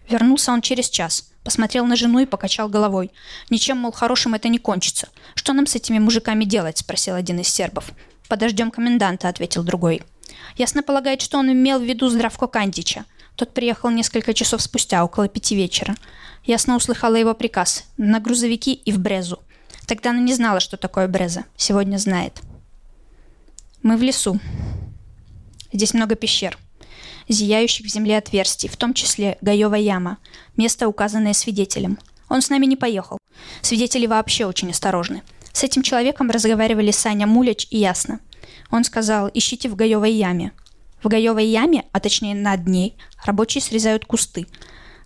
Вернулся 0.08 0.52
он 0.52 0.62
через 0.62 0.90
час. 0.90 1.31
Посмотрел 1.44 1.86
на 1.86 1.96
жену 1.96 2.20
и 2.20 2.26
покачал 2.26 2.68
головой. 2.68 3.10
«Ничем, 3.50 3.78
мол, 3.78 3.92
хорошим 3.92 4.34
это 4.34 4.48
не 4.48 4.58
кончится. 4.58 5.08
Что 5.34 5.52
нам 5.52 5.66
с 5.66 5.74
этими 5.74 5.98
мужиками 5.98 6.44
делать?»– 6.44 6.78
спросил 6.78 7.14
один 7.14 7.40
из 7.40 7.48
сербов. 7.48 7.92
«Подождем 8.28 8.70
коменданта»,– 8.70 9.28
ответил 9.30 9.64
другой. 9.64 10.02
Ясно 10.56 10.82
полагает, 10.82 11.20
что 11.20 11.38
он 11.38 11.50
имел 11.52 11.80
в 11.80 11.84
виду 11.84 12.08
Здравко 12.08 12.46
Кандича. 12.46 13.04
Тот 13.36 13.54
приехал 13.54 13.90
несколько 13.90 14.34
часов 14.34 14.62
спустя, 14.62 15.04
около 15.04 15.28
пяти 15.28 15.56
вечера. 15.56 15.96
Ясно 16.44 16.76
услыхала 16.76 17.16
его 17.16 17.34
приказ– 17.34 17.84
на 17.96 18.20
грузовики 18.20 18.72
и 18.72 18.92
в 18.92 18.98
Брезу. 18.98 19.40
Тогда 19.86 20.10
она 20.10 20.20
не 20.20 20.34
знала, 20.34 20.60
что 20.60 20.76
такое 20.76 21.08
Бреза. 21.08 21.44
Сегодня 21.56 21.96
знает. 21.98 22.40
Мы 23.82 23.96
в 23.96 24.02
лесу. 24.02 24.38
Здесь 25.72 25.94
много 25.94 26.14
пещер 26.14 26.58
зияющих 27.28 27.86
в 27.86 27.88
земле 27.88 28.18
отверстий, 28.18 28.68
в 28.68 28.76
том 28.76 28.94
числе 28.94 29.38
Гаева 29.40 29.74
яма, 29.74 30.18
место, 30.56 30.88
указанное 30.88 31.32
свидетелем. 31.32 31.98
Он 32.28 32.40
с 32.40 32.50
нами 32.50 32.66
не 32.66 32.76
поехал. 32.76 33.18
Свидетели 33.60 34.06
вообще 34.06 34.46
очень 34.46 34.70
осторожны. 34.70 35.22
С 35.52 35.62
этим 35.62 35.82
человеком 35.82 36.30
разговаривали 36.30 36.90
Саня 36.90 37.26
Мулич 37.26 37.66
и 37.70 37.78
Ясно. 37.78 38.20
Он 38.70 38.84
сказал, 38.84 39.30
ищите 39.32 39.68
в 39.68 39.76
Гаевой 39.76 40.12
яме. 40.12 40.52
В 41.02 41.08
Гаевой 41.08 41.46
яме, 41.46 41.84
а 41.92 42.00
точнее 42.00 42.34
над 42.34 42.66
ней, 42.66 42.96
рабочие 43.24 43.60
срезают 43.60 44.06
кусты. 44.06 44.46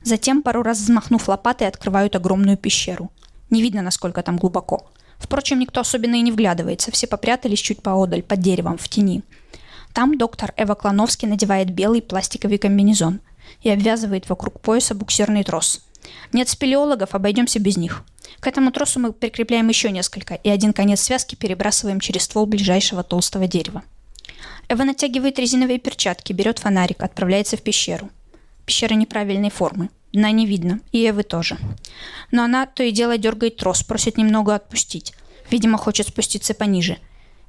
Затем, 0.03 0.43
пару 0.43 0.63
раз 0.63 0.79
взмахнув 0.79 1.29
лопатой, 1.29 1.67
открывают 1.67 2.15
огромную 2.15 2.57
пещеру. 2.57 3.11
Не 3.51 3.61
видно, 3.61 3.83
насколько 3.83 4.23
там 4.23 4.37
глубоко. 4.37 4.89
Впрочем, 5.19 5.59
никто 5.59 5.81
особенно 5.81 6.15
и 6.17 6.21
не 6.21 6.31
вглядывается. 6.31 6.93
Все 6.93 7.07
попрятались 7.07 7.59
чуть 7.59 7.83
поодаль, 7.83 8.23
под 8.23 8.41
деревом, 8.41 8.79
в 8.79 8.89
тени. 8.89 9.23
Там 9.97 10.19
доктор 10.19 10.53
Эва 10.59 10.75
Клановский 10.75 11.27
надевает 11.27 11.71
белый 11.71 12.03
пластиковый 12.03 12.59
комбинезон 12.59 13.21
и 13.63 13.71
обвязывает 13.71 14.29
вокруг 14.29 14.61
пояса 14.61 14.95
буксирный 14.95 15.43
трос. 15.43 15.81
Нет 16.35 16.51
спелеологов, 16.51 17.15
обойдемся 17.15 17.61
без 17.61 17.79
них. 17.79 18.03
К 18.41 18.47
этому 18.47 18.73
тросу 18.73 19.01
мы 19.01 19.15
прикрепляем 19.15 19.69
еще 19.69 19.91
несколько, 19.91 20.35
и 20.35 20.51
один 20.51 20.75
конец 20.75 21.01
связки 21.01 21.35
перебрасываем 21.35 22.01
через 22.01 22.25
ствол 22.25 22.45
ближайшего 22.45 23.03
толстого 23.05 23.47
дерева. 23.47 23.85
Эва 24.69 24.85
натягивает 24.85 25.39
резиновые 25.39 25.79
перчатки, 25.79 26.35
берет 26.35 26.59
фонарик, 26.59 27.03
отправляется 27.03 27.57
в 27.57 27.63
пещеру. 27.63 28.11
Пещера 28.67 28.93
неправильной 28.93 29.49
формы. 29.49 29.89
Дна 30.13 30.31
не 30.31 30.45
видно, 30.45 30.81
и 30.93 31.09
Эвы 31.09 31.23
тоже. 31.23 31.57
Но 32.31 32.45
она 32.45 32.67
то 32.67 32.83
и 32.83 32.91
дело 32.91 33.17
дергает 33.17 33.57
трос, 33.57 33.83
просит 33.83 34.19
немного 34.19 34.55
отпустить. 34.55 35.15
Видимо, 35.51 35.79
хочет 35.79 36.09
спуститься 36.09 36.53
пониже. 36.53 36.99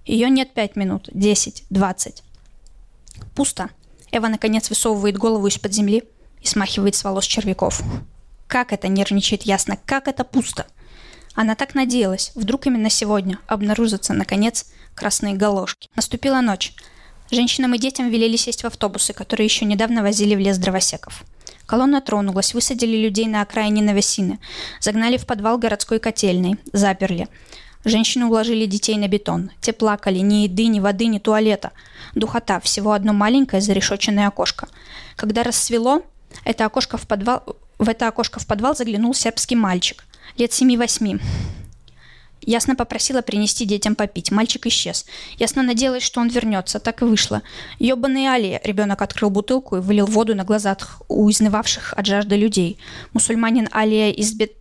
Ее 0.05 0.29
нет 0.29 0.53
пять 0.53 0.77
минут, 0.77 1.09
десять, 1.11 1.65
двадцать. 1.69 2.23
Пусто. 3.35 3.69
Эва, 4.11 4.27
наконец, 4.27 4.69
высовывает 4.69 5.17
голову 5.17 5.47
из-под 5.47 5.73
земли 5.73 6.03
и 6.41 6.47
смахивает 6.47 6.95
с 6.95 7.03
волос 7.03 7.25
червяков. 7.25 7.81
Как 8.47 8.71
это 8.71 8.87
нервничает 8.87 9.43
ясно, 9.43 9.77
как 9.85 10.07
это 10.07 10.23
пусто. 10.23 10.65
Она 11.35 11.55
так 11.55 11.75
надеялась, 11.75 12.31
вдруг 12.33 12.65
именно 12.65 12.89
сегодня 12.89 13.39
обнаружатся, 13.47 14.13
наконец, 14.13 14.65
красные 14.95 15.35
галошки. 15.35 15.89
Наступила 15.95 16.41
ночь. 16.41 16.73
Женщинам 17.29 17.75
и 17.75 17.77
детям 17.77 18.09
велели 18.09 18.37
сесть 18.37 18.63
в 18.63 18.67
автобусы, 18.67 19.13
которые 19.13 19.45
еще 19.45 19.65
недавно 19.65 20.01
возили 20.01 20.33
в 20.33 20.39
лес 20.39 20.57
дровосеков. 20.57 21.23
Колонна 21.65 22.01
тронулась, 22.01 22.53
высадили 22.53 22.97
людей 22.97 23.27
на 23.27 23.41
окраине 23.41 23.83
Новосины, 23.83 24.39
загнали 24.79 25.17
в 25.17 25.25
подвал 25.25 25.57
городской 25.57 25.99
котельной, 25.99 26.55
заперли. 26.71 27.27
Женщины 27.85 28.25
уложили 28.25 28.65
детей 28.65 28.97
на 28.97 29.07
бетон. 29.07 29.51
Те 29.61 29.73
плакали. 29.73 30.19
Ни 30.19 30.43
еды, 30.43 30.67
ни 30.67 30.79
воды, 30.79 31.07
ни 31.07 31.19
туалета. 31.19 31.71
Духота. 32.15 32.59
Всего 32.59 32.91
одно 32.91 33.13
маленькое 33.13 33.61
зарешоченное 33.61 34.27
окошко. 34.27 34.67
Когда 35.15 35.43
рассвело, 35.43 36.03
это 36.43 36.65
окошко 36.65 36.97
в 36.97 37.07
подвал... 37.07 37.43
в 37.79 37.87
это 37.87 38.07
окошко 38.07 38.39
в 38.39 38.47
подвал 38.47 38.75
заглянул 38.75 39.13
сербский 39.13 39.55
мальчик. 39.55 40.05
Лет 40.37 40.51
семи-восьми. 40.53 41.19
Ясно 42.41 42.75
попросила 42.75 43.21
принести 43.21 43.65
детям 43.65 43.95
попить. 43.95 44.31
Мальчик 44.31 44.67
исчез. 44.67 45.05
Ясно 45.37 45.63
надеялась, 45.63 46.03
что 46.03 46.21
он 46.21 46.29
вернется. 46.29 46.79
Так 46.79 47.01
и 47.01 47.05
вышло. 47.05 47.41
Ёбаный 47.79 48.27
Али. 48.27 48.61
Ребенок 48.63 49.01
открыл 49.01 49.29
бутылку 49.29 49.77
и 49.77 49.81
вылил 49.81 50.05
воду 50.05 50.35
на 50.35 50.43
глазах 50.43 51.01
у 51.07 51.29
изнывавших 51.29 51.93
от 51.93 52.05
жажды 52.05 52.35
людей. 52.35 52.79
Мусульманин 53.13 53.67
Алия 53.71 54.11
Избет... 54.11 54.53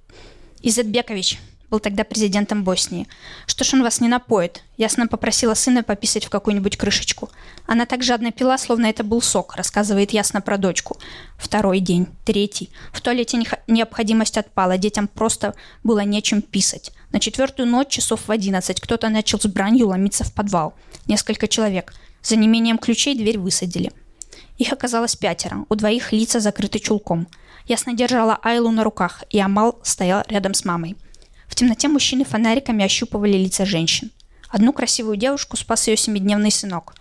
Изетбекович 0.62 1.38
был 1.70 1.80
тогда 1.80 2.04
президентом 2.04 2.64
Боснии. 2.64 3.08
Что 3.46 3.64
ж 3.64 3.74
он 3.74 3.82
вас 3.82 4.00
не 4.00 4.08
напоит? 4.08 4.62
Ясно 4.76 5.06
попросила 5.06 5.54
сына 5.54 5.82
пописать 5.82 6.24
в 6.24 6.30
какую-нибудь 6.30 6.76
крышечку. 6.76 7.30
Она 7.66 7.86
так 7.86 8.02
жадно 8.02 8.32
пила, 8.32 8.58
словно 8.58 8.86
это 8.86 9.04
был 9.04 9.20
сок, 9.20 9.56
рассказывает 9.56 10.12
ясно 10.12 10.40
про 10.40 10.58
дочку. 10.58 10.98
Второй 11.36 11.80
день, 11.80 12.06
третий. 12.24 12.70
В 12.92 13.00
туалете 13.00 13.42
необходимость 13.66 14.38
отпала, 14.38 14.78
детям 14.78 15.08
просто 15.08 15.54
было 15.82 16.00
нечем 16.00 16.42
писать. 16.42 16.92
На 17.12 17.20
четвертую 17.20 17.68
ночь, 17.68 17.88
часов 17.88 18.26
в 18.26 18.30
одиннадцать, 18.30 18.80
кто-то 18.80 19.08
начал 19.08 19.40
с 19.40 19.46
бранью 19.46 19.88
ломиться 19.88 20.24
в 20.24 20.32
подвал. 20.32 20.74
Несколько 21.06 21.48
человек. 21.48 21.94
За 22.22 22.36
неимением 22.36 22.78
ключей 22.78 23.16
дверь 23.16 23.38
высадили. 23.38 23.92
Их 24.58 24.72
оказалось 24.72 25.16
пятеро, 25.16 25.64
у 25.68 25.74
двоих 25.74 26.12
лица 26.12 26.40
закрыты 26.40 26.78
чулком. 26.78 27.28
Ясно 27.66 27.94
держала 27.94 28.38
Айлу 28.42 28.70
на 28.70 28.84
руках, 28.84 29.24
и 29.28 29.38
Амал 29.38 29.78
стоял 29.82 30.24
рядом 30.28 30.54
с 30.54 30.64
мамой. 30.64 30.96
Темноте 31.56 31.88
мужчины 31.88 32.24
фонариками 32.24 32.84
ощупывали 32.84 33.38
лица 33.38 33.64
женщин. 33.64 34.10
Одну 34.50 34.74
красивую 34.74 35.16
девушку 35.16 35.56
спас 35.56 35.88
ее 35.88 35.96
семидневный 35.96 36.50
сынок. 36.50 36.94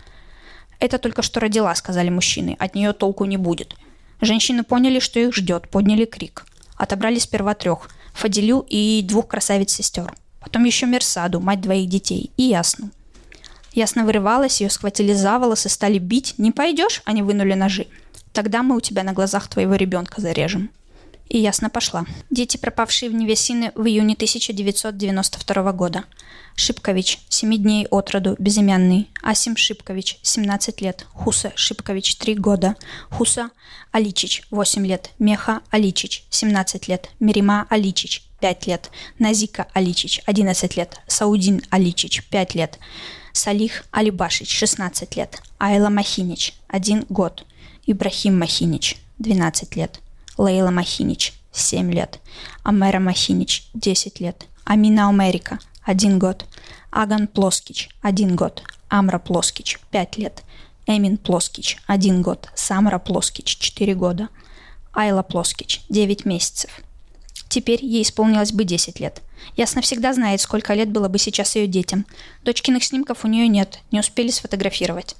«Это 0.80 0.96
только 0.96 1.20
что 1.20 1.40
родила»,— 1.40 1.74
сказали 1.76 2.08
мужчины. 2.08 2.56
«От 2.58 2.74
нее 2.74 2.94
толку 2.94 3.26
не 3.26 3.36
будет». 3.36 3.76
Женщины 4.22 4.64
поняли, 4.64 4.98
что 4.98 5.20
их 5.20 5.34
ждет, 5.34 5.68
подняли 5.68 6.06
крик. 6.06 6.46
Отобрали 6.78 7.18
сперва 7.18 7.54
трех— 7.54 7.90
Фаделю 8.14 8.64
и 8.66 9.02
двух 9.02 9.28
красавиц-сестер. 9.28 10.14
Потом 10.40 10.64
еще 10.64 10.86
Мерсаду, 10.86 11.38
мать 11.38 11.60
двоих 11.60 11.86
детей, 11.90 12.30
и 12.38 12.44
Ясну. 12.44 12.88
Ясно 13.74 14.06
вырывалась, 14.06 14.62
ее 14.62 14.70
схватили 14.70 15.12
за 15.12 15.38
волосы, 15.38 15.68
стали 15.68 15.98
бить. 15.98 16.34
«Не 16.38 16.50
пойдешь?»— 16.50 17.02
они 17.04 17.20
вынули 17.20 17.52
ножи. 17.52 17.88
«Тогда 18.32 18.62
мы 18.62 18.76
у 18.76 18.80
тебя 18.80 19.02
на 19.02 19.12
глазах 19.12 19.48
твоего 19.48 19.74
ребенка 19.74 20.22
зарежем». 20.22 20.70
И 21.28 21.38
ясно 21.38 21.70
пошла. 21.70 22.04
Дети, 22.30 22.56
пропавшие 22.56 23.10
в 23.10 23.14
Невесины 23.14 23.72
в 23.74 23.86
июне 23.86 24.14
1992 24.14 25.72
года. 25.72 26.04
Шипкович, 26.54 27.18
7 27.28 27.56
дней 27.56 27.86
от 27.90 28.10
роду, 28.10 28.36
безымянный. 28.38 29.10
Асим 29.22 29.56
Шипкович, 29.56 30.18
17 30.22 30.80
лет. 30.80 31.06
Хуса 31.12 31.52
Шипкович, 31.54 32.16
3 32.16 32.34
года. 32.36 32.76
Хуса 33.10 33.50
Аличич, 33.92 34.44
8 34.50 34.86
лет. 34.86 35.10
Меха 35.18 35.60
Аличич, 35.70 36.24
17 36.30 36.88
лет. 36.88 37.10
Мирима 37.20 37.66
Аличич, 37.68 38.22
5 38.40 38.66
лет. 38.68 38.90
Назика 39.18 39.66
Аличич, 39.74 40.22
11 40.26 40.76
лет. 40.76 41.00
Саудин 41.06 41.62
Аличич, 41.70 42.22
5 42.24 42.54
лет. 42.54 42.78
Салих 43.32 43.84
Алибашич, 43.90 44.50
16 44.50 45.16
лет. 45.16 45.42
Айла 45.58 45.90
Махинич, 45.90 46.54
1 46.68 47.06
год. 47.10 47.44
Ибрахим 47.84 48.38
Махинич, 48.38 48.96
12 49.18 49.76
лет. 49.76 50.00
Лейла 50.36 50.70
Махинич, 50.70 51.32
7 51.52 51.92
лет. 51.92 52.20
Амера 52.62 53.00
Махинич, 53.00 53.68
10 53.74 54.20
лет. 54.20 54.46
Амина 54.64 55.08
Америка, 55.08 55.58
1 55.84 56.18
год. 56.18 56.44
Аган 56.90 57.26
Плоскич– 57.26 57.90
1 58.02 58.36
год. 58.36 58.62
Амра 58.88 59.18
Плоскич– 59.18 59.78
5 59.90 60.16
лет. 60.16 60.42
Эмин 60.86 61.18
Плоскич– 61.18 61.76
1 61.86 62.22
год. 62.22 62.48
Самара 62.54 62.98
Плоскич– 62.98 63.56
4 63.58 63.94
года. 63.94 64.28
Айла 64.92 65.22
Плоскич– 65.22 65.82
9 65.90 66.24
месяцев. 66.24 66.70
Теперь 67.48 67.84
ей 67.84 68.02
исполнилось 68.02 68.52
бы 68.52 68.64
10 68.64 68.98
лет. 69.00 69.20
Ясно 69.56 69.82
всегда 69.82 70.14
знает, 70.14 70.40
сколько 70.40 70.72
лет 70.72 70.90
было 70.90 71.08
бы 71.08 71.18
сейчас 71.18 71.54
ее 71.54 71.66
детям. 71.66 72.06
Дочкиных 72.44 72.82
снимков 72.82 73.24
у 73.24 73.28
нее 73.28 73.46
нет, 73.46 73.80
не 73.90 74.00
успели 74.00 74.30
сфотографировать. 74.30 75.16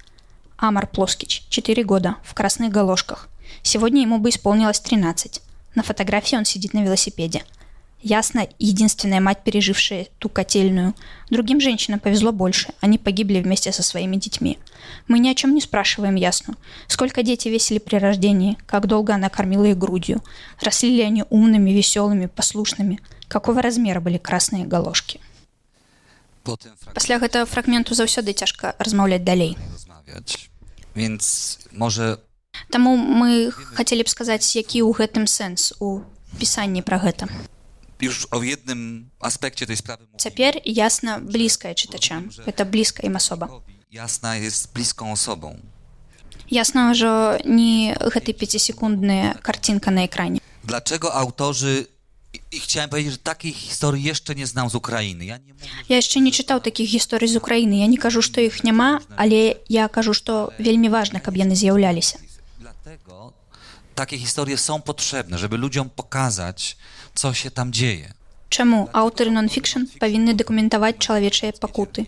Амар 0.57 0.87
Плоскич, 0.87 1.45
4 1.49 1.83
года, 1.83 2.15
в 2.23 2.33
красных 2.33 2.71
галошках. 2.71 3.29
Сегодня 3.61 4.01
ему 4.01 4.19
бы 4.19 4.29
исполнилось 4.29 4.79
13. 4.79 5.41
На 5.75 5.83
фотографии 5.83 6.35
он 6.35 6.45
сидит 6.45 6.73
на 6.73 6.83
велосипеде. 6.83 7.43
Ясно, 8.01 8.47
единственная 8.59 9.19
мать, 9.19 9.43
пережившая 9.43 10.07
ту 10.19 10.29
котельную. 10.29 10.93
Другим 11.29 11.59
женщинам 11.59 11.99
повезло 11.99 12.31
больше. 12.31 12.69
Они 12.79 12.97
погибли 12.97 13.41
вместе 13.41 13.71
со 13.71 13.81
своими 13.81 14.17
детьми. 14.17 14.59
Мы 15.07 15.17
ни 15.19 15.29
о 15.29 15.35
чем 15.35 15.55
не 15.55 15.61
спрашиваем 15.61 16.15
Ясну. 16.15 16.55
Сколько 16.87 17.23
дети 17.23 17.47
весили 17.47 17.79
при 17.79 17.97
рождении? 17.97 18.57
Как 18.67 18.85
долго 18.85 19.15
она 19.15 19.29
кормила 19.29 19.65
их 19.65 19.77
грудью? 19.77 20.23
Росли 20.61 20.95
ли 20.95 21.01
они 21.01 21.25
умными, 21.29 21.71
веселыми, 21.71 22.27
послушными? 22.27 22.99
Какого 23.27 23.61
размера 23.61 23.99
были 23.99 24.17
красные 24.17 24.65
галошки? 24.65 25.19
Пасля 26.93 27.19
гэтага 27.19 27.45
фрагменту 27.45 27.93
заўсёды 27.93 28.31
цяжка 28.31 28.75
размаўляць 28.79 29.23
далей. 29.23 29.57
Więc 30.95 31.59
może 31.71 32.17
Таму 32.70 32.96
мы 32.96 33.50
хацелі 33.52 34.02
б 34.02 34.08
сказаць, 34.08 34.56
які 34.56 34.82
ў 34.82 34.92
гэтым 34.96 35.24
сэнс 35.28 35.72
у 35.80 36.00
пісанні 36.38 36.82
пра 36.82 36.98
гэта. 36.98 37.28
już 38.02 38.26
o 38.30 38.42
jednym 38.42 39.10
aspekcie 39.20 39.66
tej 39.66 39.76
sprawy 39.76 40.02
mówimy. 40.06 40.18
Цяпер 40.18 40.58
ясна 40.64 41.18
блізкая 41.22 41.74
чытачам. 41.74 42.34
Гэта 42.46 42.64
блізка 42.66 43.06
ім 43.06 43.16
асоба. 43.16 43.48
Jasna 43.92 44.34
jest 44.36 44.72
bliską 44.74 45.12
osobą. 45.12 45.54
Ясна 46.50 46.90
ўжо 46.90 47.38
не 47.44 47.94
гэтай 47.94 48.34
пяцісекундная 48.34 49.34
карцінка 49.42 49.90
на 49.90 50.04
экране. 50.06 50.40
Dlaczego 50.64 51.14
autorzy 51.14 51.86
i- 52.34 52.40
i 52.56 52.60
chciałem 52.60 52.90
powiedzieć, 52.90 53.12
że 53.12 53.18
takiej 53.18 53.52
historii 53.52 54.02
jeszcze 54.02 54.34
nie 54.34 54.46
znam 54.46 54.70
z 54.70 54.74
Ukrainy. 54.74 55.24
Ja 55.24 55.38
nie 55.38 55.52
mówię, 55.54 55.66
Я 55.88 55.96
яшчэ 55.98 56.20
не 56.20 56.30
чытаў 56.30 56.60
такіх 56.60 56.90
гісторый 56.90 57.28
з 57.28 57.36
Украіны. 57.36 57.74
Я 57.78 57.86
не 57.86 57.96
кажу, 57.96 58.22
што 58.22 58.40
іх 58.40 58.64
няма, 58.64 59.00
але 59.16 59.56
я 59.68 59.88
кажу, 59.88 60.14
што 60.14 60.52
вельмі 60.58 60.88
важна, 60.88 61.20
каб 61.20 61.36
яны 61.36 61.54
з'яўляліся. 61.54 62.18
dlatego 62.86 63.32
takie 63.94 64.18
historie 64.18 64.58
są 64.58 64.82
potrzebne, 64.82 65.38
żeby 65.38 65.56
ludziom 65.56 65.90
pokazać, 65.90 66.76
co 67.14 67.34
się 67.34 67.50
tam 67.50 67.72
dzieje. 67.72 68.14
Чаму 68.52 68.92
аўтары 68.92 69.32
нон-фікшн 69.32 69.96
павінны 69.96 70.36
дакументаваць 70.36 71.00
чалавечыя 71.00 71.56
пакуты? 71.56 72.04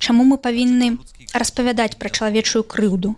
Чаму 0.00 0.24
мы 0.24 0.40
павінны 0.40 0.96
распавядаць 1.36 2.00
пра 2.00 2.08
чалавечую 2.08 2.64
крыўду? 2.64 3.12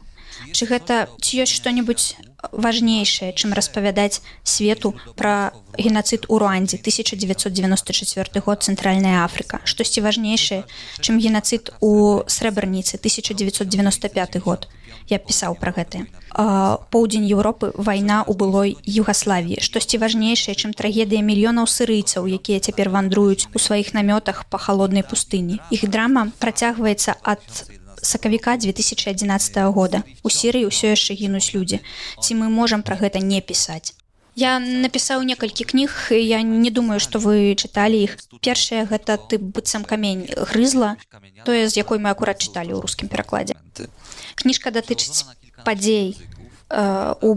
Ці 0.52 0.64
гэта 0.68 1.08
ці 1.22 1.44
ёсць 1.44 1.56
што-небудзь 1.58 2.16
важнейшае, 2.52 3.32
чым 3.34 3.54
распавядаць 3.54 4.22
свету 4.44 4.94
пра 5.16 5.54
генацыд 5.78 6.26
у 6.28 6.40
Руандзе 6.42 6.78
1994 6.78 8.42
год 8.42 8.64
цэнтральная 8.64 9.24
Афрыка, 9.24 9.62
штосьці 9.64 10.02
важнейшае, 10.02 10.64
чым 11.00 11.20
генацыд 11.20 11.74
у 11.80 12.24
срэбарніцы 12.28 12.98
1995 12.98 14.42
год. 14.42 14.68
Я 15.08 15.18
пісаў 15.18 15.56
пра 15.60 15.72
гэта. 15.76 16.06
Поўдзень 16.92 17.26
Еўропы 17.26 17.72
вайна 17.76 18.22
ў 18.24 18.34
былой 18.38 18.70
Югаславіі, 18.86 19.62
штосьці 19.62 19.98
важнейшае, 19.98 20.56
чым 20.56 20.74
трагедыя 20.74 21.22
мільёнаў 21.26 21.68
сырыйцаў, 21.68 22.28
якія 22.28 22.60
цяпер 22.60 22.90
вандруюць 22.90 23.48
у 23.56 23.60
сваіх 23.60 23.94
намётах 23.94 24.46
па 24.50 24.58
халоднай 24.58 25.04
пустыні. 25.04 25.60
Іх 25.72 25.88
драма 25.90 26.32
працягваецца 26.40 27.18
ад 27.24 27.44
сакавіка 28.03 28.57
2011 28.57 29.57
года. 29.73 30.03
У 30.23 30.31
серыі 30.31 30.71
ўсё 30.71 30.93
яшчэ 30.95 31.15
гінуць 31.15 31.55
людзі. 31.55 31.81
Ці 32.21 32.33
мы 32.35 32.49
можам 32.49 32.83
пра 32.83 32.97
гэта 32.97 33.21
не 33.21 33.41
пісаць? 33.41 33.95
Я 34.37 34.61
напісаў 34.61 35.25
некалькі 35.25 35.65
кніг, 35.65 36.13
і 36.13 36.21
я 36.21 36.43
не 36.45 36.71
думаю, 36.71 37.01
што 37.01 37.19
вы 37.19 37.57
чыталі 37.57 37.97
іх. 38.05 38.21
Першае 38.45 38.85
гэта 38.85 39.17
ты 39.17 39.41
быццам 39.41 39.89
камень 39.89 40.29
грызла, 40.29 41.01
тое, 41.49 41.69
з 41.69 41.75
якой 41.81 41.99
мы 41.99 42.13
акурат 42.13 42.45
чыталі 42.45 42.77
ў 42.77 42.85
рускім 42.85 43.09
перакладзе. 43.09 43.57
Кніжка 44.37 44.69
датычыць 44.69 45.25
падзей 45.65 46.13
э, 46.13 46.37
У 47.22 47.36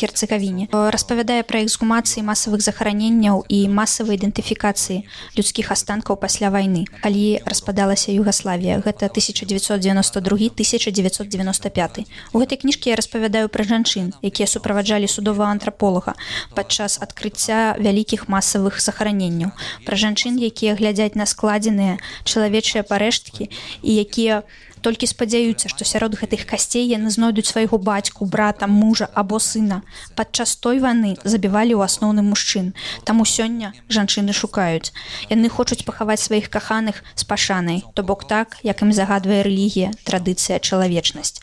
Герцегавіне. 0.00 0.68
Э, 0.72 0.90
Распавядае 0.90 1.42
пра 1.42 1.64
эксгумацыі 1.64 2.22
масавых 2.24 2.60
захараненняў 2.60 3.44
і 3.48 3.68
масавай 3.68 4.16
ідэнтыфікацыі 4.16 5.04
людскіх 5.36 5.72
астанкаў 5.72 6.16
пасля 6.16 6.50
вайны. 6.50 6.84
Калі 7.02 7.40
распадалася 7.44 8.12
Югаславія, 8.12 8.80
гэта 8.80 9.06
1992-1995. 9.06 12.06
У 12.32 12.38
гэтай 12.38 12.58
кніжкі 12.58 12.90
я 12.90 12.96
распавядаю 12.96 13.48
пра 13.48 13.64
жанчын, 13.64 14.12
якія 14.22 14.46
суправаджалі 14.46 15.08
судовага 15.08 15.50
антраполага 15.50 16.14
падчас 16.54 16.98
адкрыцця 17.00 17.76
вялікіх 17.78 18.28
масавых 18.28 18.80
захараненняў. 18.80 19.50
Пра 19.84 19.96
жанчын, 19.96 20.38
якія 20.38 20.74
глядзяць 20.74 21.14
на 21.14 21.26
складзеныя 21.26 21.98
чалавечыя 22.24 22.82
парэшткі 22.82 23.50
і 23.82 23.94
якія 23.94 24.42
толькі 24.82 25.06
спадзяюцца, 25.06 25.68
што 25.68 25.84
сярод 25.84 26.16
гэтых 26.18 26.46
касцей 26.46 26.86
яны 26.88 27.10
знойдуць 27.10 27.48
свайго 27.48 27.78
бацьку, 27.78 28.24
брата, 28.24 28.66
мужа 28.66 29.08
або 29.14 29.38
сына. 29.38 29.82
Падчас 30.16 30.56
той 30.56 30.80
ваны 30.80 31.16
забівалі 31.24 31.76
ў 31.76 31.84
асноўным 31.86 32.32
мужчын. 32.32 32.72
Таму 33.04 33.24
сёння 33.24 33.72
жанчыны 33.88 34.32
шукаюць. 34.32 34.92
Яны 35.30 35.48
хочуць 35.48 35.84
пахаваць 35.84 36.22
сваіх 36.24 36.48
каханых 36.50 37.02
з 37.14 37.24
пашанай, 37.24 37.84
то 37.94 38.02
бок 38.02 38.24
так, 38.24 38.58
як 38.62 38.82
ім 38.82 38.92
загадвае 38.92 39.42
рэлігія, 39.46 39.92
традыцыя, 40.04 40.58
чалавечнасць. 40.58 41.40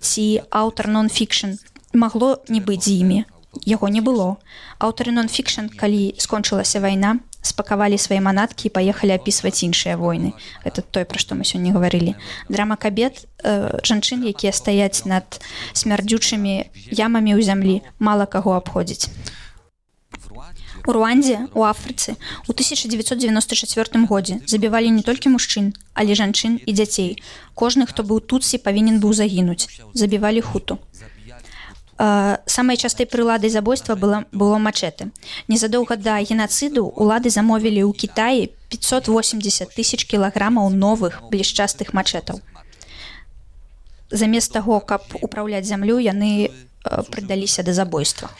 Ці 0.00 0.42
аўтар 0.50 0.88
нон-фікшн 0.88 1.58
магло 1.94 2.42
не 2.48 2.60
быць 2.60 2.84
з 2.84 3.00
імі. 3.00 3.20
Яго 3.62 3.88
не 3.88 4.02
было. 4.02 4.36
Аўтары 4.82 5.14
нон-фікшн, 5.14 5.70
калі 5.78 6.14
скончылася 6.18 6.82
вайна, 6.82 7.22
спакавалі 7.43 7.97
свае 7.97 8.19
манаткі 8.21 8.67
і 8.67 8.73
паехалі 8.75 9.15
апісваць 9.15 9.63
іншыя 9.63 9.95
войны. 9.97 10.33
Это 10.63 10.81
тое, 10.81 11.05
пра 11.05 11.19
што 11.19 11.35
мы 11.35 11.47
сёння 11.47 11.71
гаварылі. 11.71 12.15
Драма 12.49 12.75
кабет 12.75 13.25
э, 13.43 13.79
жанчын, 13.83 14.23
якія 14.27 14.51
стаяць 14.51 15.05
над 15.05 15.39
смярдзючымі 15.73 16.67
ямамі 16.91 17.31
ў 17.35 17.41
зямлі, 17.41 17.75
мала 17.99 18.25
каго 18.25 18.59
абходзіць. 18.59 19.07
У 20.87 20.91
Руандзе, 20.91 21.47
у 21.53 21.63
Афрыцы 21.63 22.15
у 22.47 22.51
1994 22.51 24.05
годзе 24.05 24.39
забівалі 24.45 24.89
не 24.89 25.03
толькі 25.03 25.29
мужчын, 25.29 25.73
але 25.93 26.15
жанчын 26.15 26.59
і 26.65 26.71
дзяцей. 26.73 27.21
Кожны, 27.53 27.85
хто 27.85 28.03
быў 28.03 28.19
тутсі, 28.23 28.57
павінен 28.57 28.99
быў 28.99 29.13
загінуць. 29.13 29.69
Забівалі 29.93 30.41
хуту. 30.41 30.79
Э, 31.98 32.38
самай 32.46 32.76
частай 32.76 33.06
прыладай 33.06 33.50
забойства 33.50 33.94
было, 33.94 34.24
было 34.32 34.58
мачэты. 34.58 35.10
Незадоўга 35.48 35.96
да 35.96 36.18
генацыду 36.22 36.90
улады 36.90 37.30
замовілі 37.30 37.86
ў 37.86 37.92
Кітаі 37.94 38.50
580 38.68 39.70
тысяч 39.70 40.02
кілаграмаў 40.06 40.70
новых 40.74 41.22
блішчастых 41.30 41.94
мачэтаў. 41.94 42.42
Замест 44.10 44.52
таго, 44.52 44.80
каб 44.80 45.02
упраўляць 45.22 45.66
зямлю, 45.66 45.98
яны 46.02 46.50
э, 46.50 47.02
прыдаліся 47.10 47.62
да 47.62 47.72
забойства. 47.72 48.30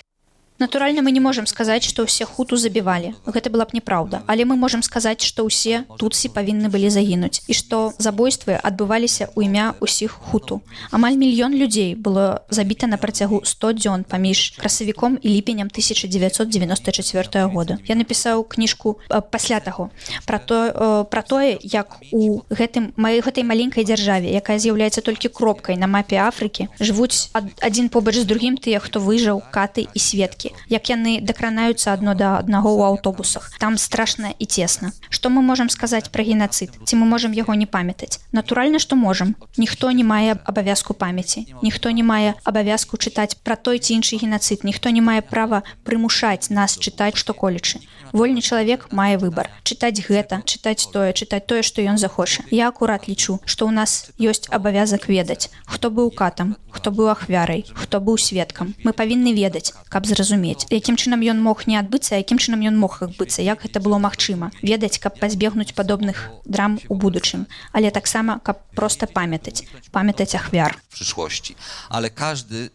Натуральна, 0.59 1.01
мы 1.01 1.11
не 1.11 1.23
можам 1.23 1.47
сказаць, 1.47 1.87
што 1.87 2.03
ўсе 2.03 2.27
хуту 2.27 2.59
забівалі. 2.59 3.15
Гэта 3.23 3.47
была 3.47 3.63
б 3.63 3.71
неправда, 3.79 4.27
але 4.27 4.43
мы 4.43 4.59
можам 4.59 4.83
сказаць, 4.83 5.23
што 5.23 5.47
ўсе 5.47 5.87
тутсі 5.95 6.27
павінны 6.35 6.67
былі 6.67 6.91
загінуць 6.91 7.47
і 7.47 7.55
што 7.55 7.95
забойствы 7.95 8.59
адбываліся 8.59 9.31
ў 9.39 9.47
імя 9.47 9.79
ўсіх 9.79 10.11
хуту. 10.11 10.59
Амаль 10.91 11.15
мільён 11.15 11.55
людзей 11.55 11.95
было 11.95 12.43
забіта 12.51 12.91
на 12.91 12.99
працягу 12.99 13.39
100 13.47 13.71
дзён 13.79 14.03
паміж 14.03 14.59
красавіком 14.59 15.15
і 15.23 15.27
ліпенем 15.31 15.71
1994 15.71 17.47
года. 17.47 17.79
Я 17.87 17.95
напісаў 17.95 18.43
кніжку 18.43 18.99
э, 19.07 19.23
пасля 19.23 19.63
таго 19.63 19.95
пра 20.27 20.43
то 20.43 20.59
э, 20.67 21.05
пра 21.07 21.23
тое, 21.23 21.55
як 21.63 22.03
у 22.11 22.43
гэтым 22.51 22.91
маёй 22.99 23.23
гэтай 23.23 23.47
маленькай 23.47 23.87
дзяржаве, 23.87 24.27
якая 24.35 24.59
з'яўляецца 24.59 24.99
толькі 25.07 25.31
кропкай 25.31 25.79
на 25.79 25.87
мапе 25.87 26.19
Афрыкі, 26.19 26.67
жывуць 26.83 27.31
ад, 27.31 27.47
адзін 27.63 27.87
побач 27.87 28.19
з 28.19 28.27
другім 28.27 28.59
тыя, 28.59 28.83
хто 28.83 28.99
выжыў 28.99 29.39
каты 29.55 29.87
і 29.87 29.99
светкі 30.03 30.42
Палеткі 30.44 30.64
як 30.68 30.90
яны 30.90 31.20
дакранаюцца 31.20 31.92
адно 31.92 32.14
да 32.14 32.38
аднаго 32.38 32.72
ў 32.72 32.96
аўтобусах. 32.96 33.52
Там 33.58 33.78
страшна 33.78 34.34
і 34.38 34.44
цесна. 34.46 34.92
Што 35.08 35.30
мы 35.30 35.42
можам 35.42 35.68
сказаць 35.68 36.10
пра 36.10 36.24
генацыд? 36.24 36.72
Ці 36.84 36.96
мы 36.96 37.06
можам 37.06 37.32
яго 37.32 37.54
не 37.54 37.66
памятаць? 37.66 38.20
Натуральна 38.32 38.78
што 38.78 38.96
можам. 38.96 39.36
Ніхто 39.56 39.90
не 39.92 40.04
мае 40.04 40.36
абавязку 40.44 40.94
памяці. 40.94 41.46
Ніхто 41.62 41.90
не 41.90 42.02
мае 42.02 42.34
абавязку 42.44 42.96
чытаць 42.96 43.36
пра 43.42 43.56
той 43.56 43.78
ці 43.78 43.94
іншы 43.94 44.16
генацыд. 44.16 44.64
Ніхто 44.64 44.90
не 44.90 45.00
мае 45.00 45.22
права 45.22 45.62
прымушаць 45.84 46.50
нас 46.50 46.78
чытаць 46.78 47.16
што 47.16 47.34
колечы. 47.34 47.80
Вольны 48.12 48.40
чалавек 48.40 48.90
мае 48.92 49.18
выбар. 49.18 49.50
Чытаць 49.62 50.00
гэта 50.00 50.42
чытаць 50.44 50.90
тое 50.90 51.12
чытаць 51.12 51.46
тое 51.46 51.62
што 51.62 51.82
ён 51.82 51.98
захоча. 51.98 52.42
Я 52.50 52.68
акурат 52.68 53.08
лічу 53.08 53.40
што 53.44 53.66
ў 53.66 53.72
нас 53.74 54.10
ёсць 54.18 54.48
абавязак 54.50 55.08
ведаць 55.08 55.50
хто 55.66 55.90
быў 55.90 56.10
катам 56.10 56.56
хто 56.70 56.90
быў 56.90 57.10
ахвярай 57.14 57.64
хто 57.74 58.00
быў 58.00 58.18
сведкам. 58.18 58.74
Мы 58.82 58.92
павінны 58.92 59.34
ведаць 59.34 59.74
каб 59.88 60.06
зразумець 60.06 60.33
зразумець 60.34 60.66
якім 60.70 60.96
чынам 60.96 61.22
ён 61.22 61.38
мог 61.42 61.66
не 61.66 61.78
адбыцца 61.78 62.18
якім 62.18 62.38
чынам 62.38 62.66
ён 62.66 62.76
мог 62.76 63.02
адбыцца 63.02 63.42
як 63.42 63.62
гэта 63.62 63.80
было 63.80 63.98
магчыма 63.98 64.50
ведаць 64.62 64.98
каб 64.98 65.18
пазбегнуць 65.20 65.74
падобных 65.74 66.30
драм 66.44 66.78
у 66.88 66.94
будучым 66.94 67.46
але 67.72 67.90
таксама 67.90 68.40
каб 68.42 68.58
просто 68.74 69.06
памятаць 69.06 69.64
памятаць 69.92 70.34
ахвяр 70.34 70.74
w 70.88 70.94
przyszłości, 70.94 71.54
ale 71.88 72.10
każdy, 72.10 72.70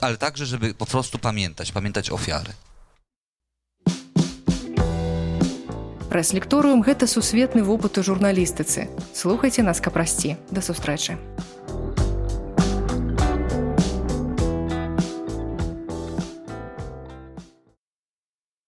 ale 0.00 0.16
także, 0.16 0.46
żeby 0.46 0.74
po 0.74 0.86
prostu 0.86 1.18
pamiętać, 1.18 1.72
pamiętać 1.72 2.10
ofiary. 2.10 2.52
Прэс-лекторыум 6.08 6.80
гэта 6.80 7.06
сусветны 7.06 7.62
вопыт 7.62 7.98
у 7.98 8.02
журналістыцы. 8.02 8.88
Слухайце 9.14 9.62
нас 9.62 9.80
капрасці. 9.80 10.36
Да 10.50 10.62
сустрэчы. 10.62 11.18